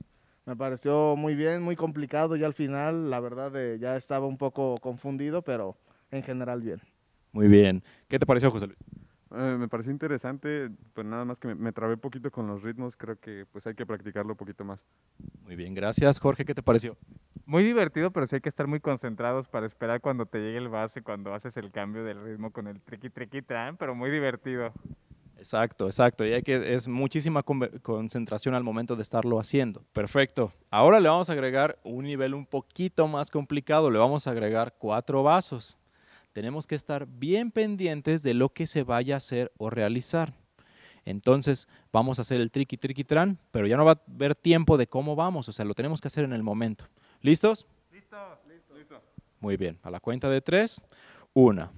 [0.46, 4.36] Me pareció muy bien, muy complicado y al final, la verdad, eh, ya estaba un
[4.36, 5.76] poco confundido, pero
[6.10, 6.80] en general bien.
[7.32, 7.82] Muy bien.
[8.08, 8.78] ¿Qué te pareció, José Luis?
[9.36, 12.96] Eh, me pareció interesante, pues nada más que me, me trabé poquito con los ritmos,
[12.96, 14.80] creo que pues hay que practicarlo un poquito más.
[15.42, 16.18] Muy bien, gracias.
[16.18, 16.96] Jorge, ¿qué te pareció?
[17.46, 20.68] Muy divertido, pero sí hay que estar muy concentrados para esperar cuando te llegue el
[20.68, 24.10] vaso y cuando haces el cambio del ritmo con el triqui triqui tran, pero muy
[24.10, 24.72] divertido.
[25.36, 26.24] Exacto, exacto.
[26.24, 29.84] Y hay que, es muchísima concentración al momento de estarlo haciendo.
[29.92, 30.52] Perfecto.
[30.70, 33.90] Ahora le vamos a agregar un nivel un poquito más complicado.
[33.90, 35.76] Le vamos a agregar cuatro vasos.
[36.34, 40.34] Tenemos que estar bien pendientes de lo que se vaya a hacer o realizar.
[41.04, 44.76] Entonces, vamos a hacer el triqui triqui tran, pero ya no va a haber tiempo
[44.76, 46.86] de cómo vamos, o sea, lo tenemos que hacer en el momento.
[47.20, 47.66] ¿Listos?
[49.38, 50.82] Muy bien, a la cuenta de tres.
[51.34, 51.70] Una,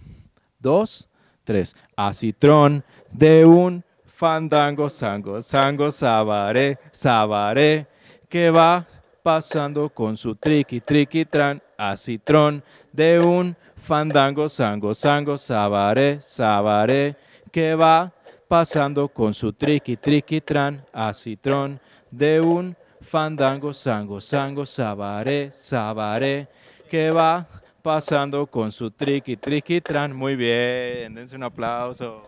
[0.59, 1.07] dos,
[1.45, 1.77] tres.
[1.95, 2.83] Acitrón
[3.13, 7.87] de un fandango, sango, sango, sabaré, sabaré,
[8.27, 8.87] que va
[9.23, 11.63] pasando con su triqui, triqui, tran.
[11.77, 13.55] Acitrón de un
[13.87, 17.15] fandango, sango, sango, sabaré, sabaré,
[17.53, 18.13] que va
[18.49, 20.85] pasando con su triqui, triqui, tran.
[20.93, 21.79] Acitrón
[22.11, 26.49] de un fandango, sango, sango, sabaré, sabaré,
[26.91, 27.47] que va
[27.81, 30.13] pasando con su triqui, triqui, tran.
[30.13, 32.27] Muy bien, dense un aplauso.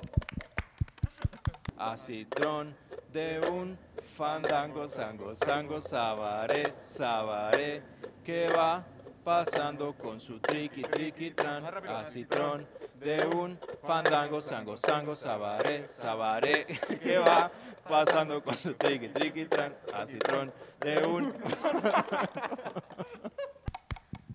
[1.76, 2.72] Acitrón
[3.12, 3.76] de un
[4.16, 7.82] fandango, sango, sango, sabaré, sabaré,
[8.24, 8.84] que va
[9.28, 11.62] pasando con su triqui, triqui, tran.
[11.86, 12.66] Acitrón
[12.98, 16.64] de un fandango, sango, sango, sabaré, sabaré,
[17.02, 17.50] que va
[17.86, 19.74] pasando con su triqui, triqui, tran.
[19.92, 20.50] Acitrón
[20.80, 21.30] de un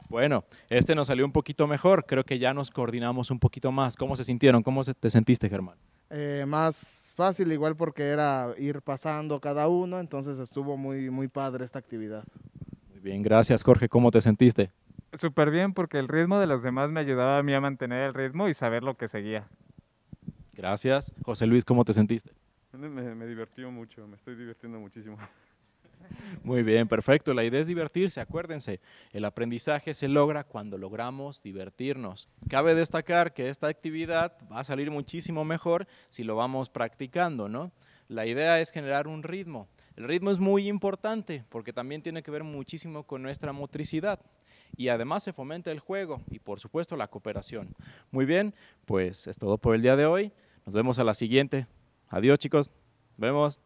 [0.09, 2.05] Bueno, este nos salió un poquito mejor.
[2.05, 3.95] Creo que ya nos coordinamos un poquito más.
[3.95, 4.61] ¿Cómo se sintieron?
[4.61, 5.75] ¿Cómo se- te sentiste, Germán?
[6.11, 11.65] Eh, más fácil, igual porque era ir pasando cada uno, entonces estuvo muy, muy padre
[11.65, 12.23] esta actividad.
[12.91, 13.89] Muy bien, gracias, Jorge.
[13.89, 14.69] ¿Cómo te sentiste?
[15.19, 18.13] Súper bien porque el ritmo de los demás me ayudaba a mí a mantener el
[18.13, 19.47] ritmo y saber lo que seguía.
[20.53, 21.13] Gracias.
[21.23, 22.31] José Luis, ¿cómo te sentiste?
[22.71, 25.17] Me, me, divirtió mucho, me estoy divirtiendo muchísimo.
[26.43, 27.33] Muy bien, perfecto.
[27.33, 28.79] La idea es divertirse, acuérdense.
[29.11, 32.27] El aprendizaje se logra cuando logramos divertirnos.
[32.49, 37.71] Cabe destacar que esta actividad va a salir muchísimo mejor si lo vamos practicando, ¿no?
[38.07, 39.67] La idea es generar un ritmo.
[39.95, 44.19] El ritmo es muy importante porque también tiene que ver muchísimo con nuestra motricidad
[44.75, 47.75] y además se fomenta el juego y por supuesto la cooperación.
[48.11, 48.53] Muy bien,
[48.85, 50.31] pues es todo por el día de hoy.
[50.65, 51.67] Nos vemos a la siguiente.
[52.09, 52.71] Adiós chicos.
[53.17, 53.61] Vemos.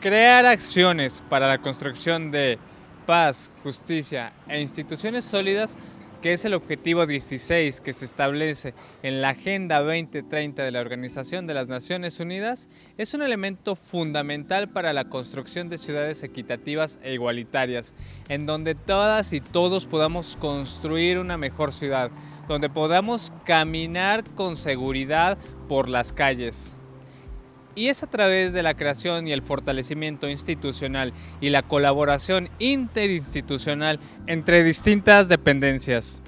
[0.00, 2.58] Crear acciones para la construcción de
[3.06, 5.76] paz, justicia e instituciones sólidas,
[6.20, 11.46] que es el objetivo 16 que se establece en la Agenda 2030 de la Organización
[11.46, 12.68] de las Naciones Unidas,
[12.98, 17.94] es un elemento fundamental para la construcción de ciudades equitativas e igualitarias,
[18.28, 22.10] en donde todas y todos podamos construir una mejor ciudad,
[22.48, 26.76] donde podamos caminar con seguridad por las calles.
[27.74, 34.00] Y es a través de la creación y el fortalecimiento institucional y la colaboración interinstitucional
[34.26, 36.20] entre distintas dependencias.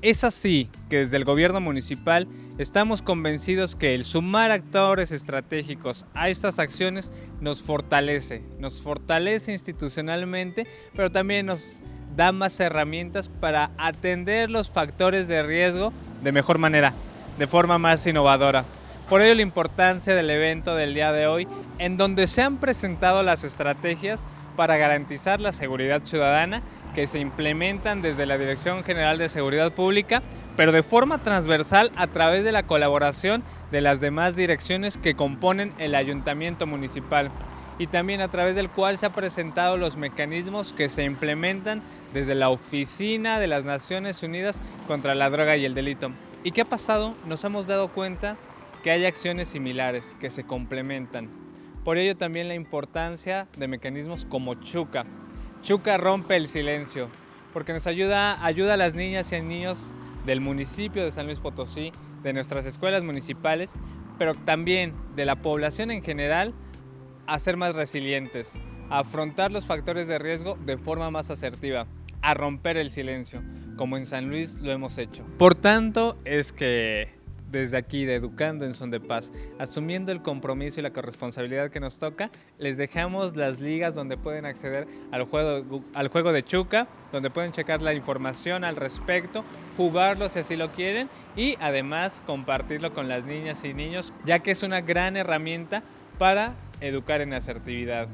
[0.00, 2.28] Es así que desde el gobierno municipal
[2.58, 10.68] estamos convencidos que el sumar actores estratégicos a estas acciones nos fortalece, nos fortalece institucionalmente,
[10.94, 11.80] pero también nos
[12.16, 15.92] da más herramientas para atender los factores de riesgo
[16.22, 16.94] de mejor manera,
[17.38, 18.64] de forma más innovadora.
[19.08, 21.48] Por ello la importancia del evento del día de hoy,
[21.78, 24.22] en donde se han presentado las estrategias
[24.54, 26.62] para garantizar la seguridad ciudadana
[26.94, 30.22] que se implementan desde la Dirección General de Seguridad Pública,
[30.58, 35.72] pero de forma transversal a través de la colaboración de las demás direcciones que componen
[35.78, 37.30] el ayuntamiento municipal
[37.78, 41.80] y también a través del cual se han presentado los mecanismos que se implementan
[42.12, 46.10] desde la Oficina de las Naciones Unidas contra la Droga y el Delito.
[46.44, 47.14] ¿Y qué ha pasado?
[47.24, 48.36] Nos hemos dado cuenta
[48.82, 51.28] que hay acciones similares que se complementan.
[51.84, 55.06] Por ello también la importancia de mecanismos como Chuca.
[55.62, 57.08] Chuca rompe el silencio
[57.52, 59.90] porque nos ayuda, ayuda a las niñas y niños
[60.26, 63.76] del municipio de San Luis Potosí, de nuestras escuelas municipales,
[64.18, 66.54] pero también de la población en general
[67.26, 68.60] a ser más resilientes,
[68.90, 71.86] a afrontar los factores de riesgo de forma más asertiva,
[72.22, 73.42] a romper el silencio,
[73.76, 75.24] como en San Luis lo hemos hecho.
[75.38, 77.17] Por tanto, es que
[77.50, 81.80] desde aquí de Educando en Son de Paz, asumiendo el compromiso y la corresponsabilidad que
[81.80, 86.88] nos toca, les dejamos las ligas donde pueden acceder al juego, al juego de Chuca,
[87.12, 89.44] donde pueden checar la información al respecto,
[89.76, 94.50] jugarlo si así lo quieren y además compartirlo con las niñas y niños, ya que
[94.50, 95.82] es una gran herramienta
[96.18, 98.08] para educar en asertividad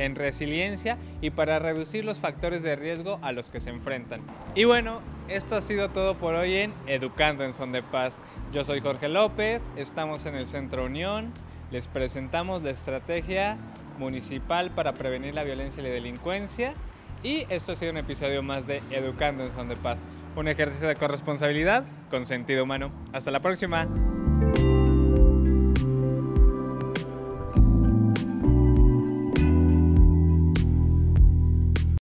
[0.00, 4.20] en resiliencia y para reducir los factores de riesgo a los que se enfrentan.
[4.54, 8.22] Y bueno, esto ha sido todo por hoy en Educando en Son de Paz.
[8.52, 11.32] Yo soy Jorge López, estamos en el Centro Unión,
[11.70, 13.58] les presentamos la estrategia
[13.98, 16.74] municipal para prevenir la violencia y la delincuencia
[17.22, 20.04] y esto ha sido un episodio más de Educando en Son de Paz,
[20.36, 22.90] un ejercicio de corresponsabilidad con sentido humano.
[23.12, 23.86] Hasta la próxima.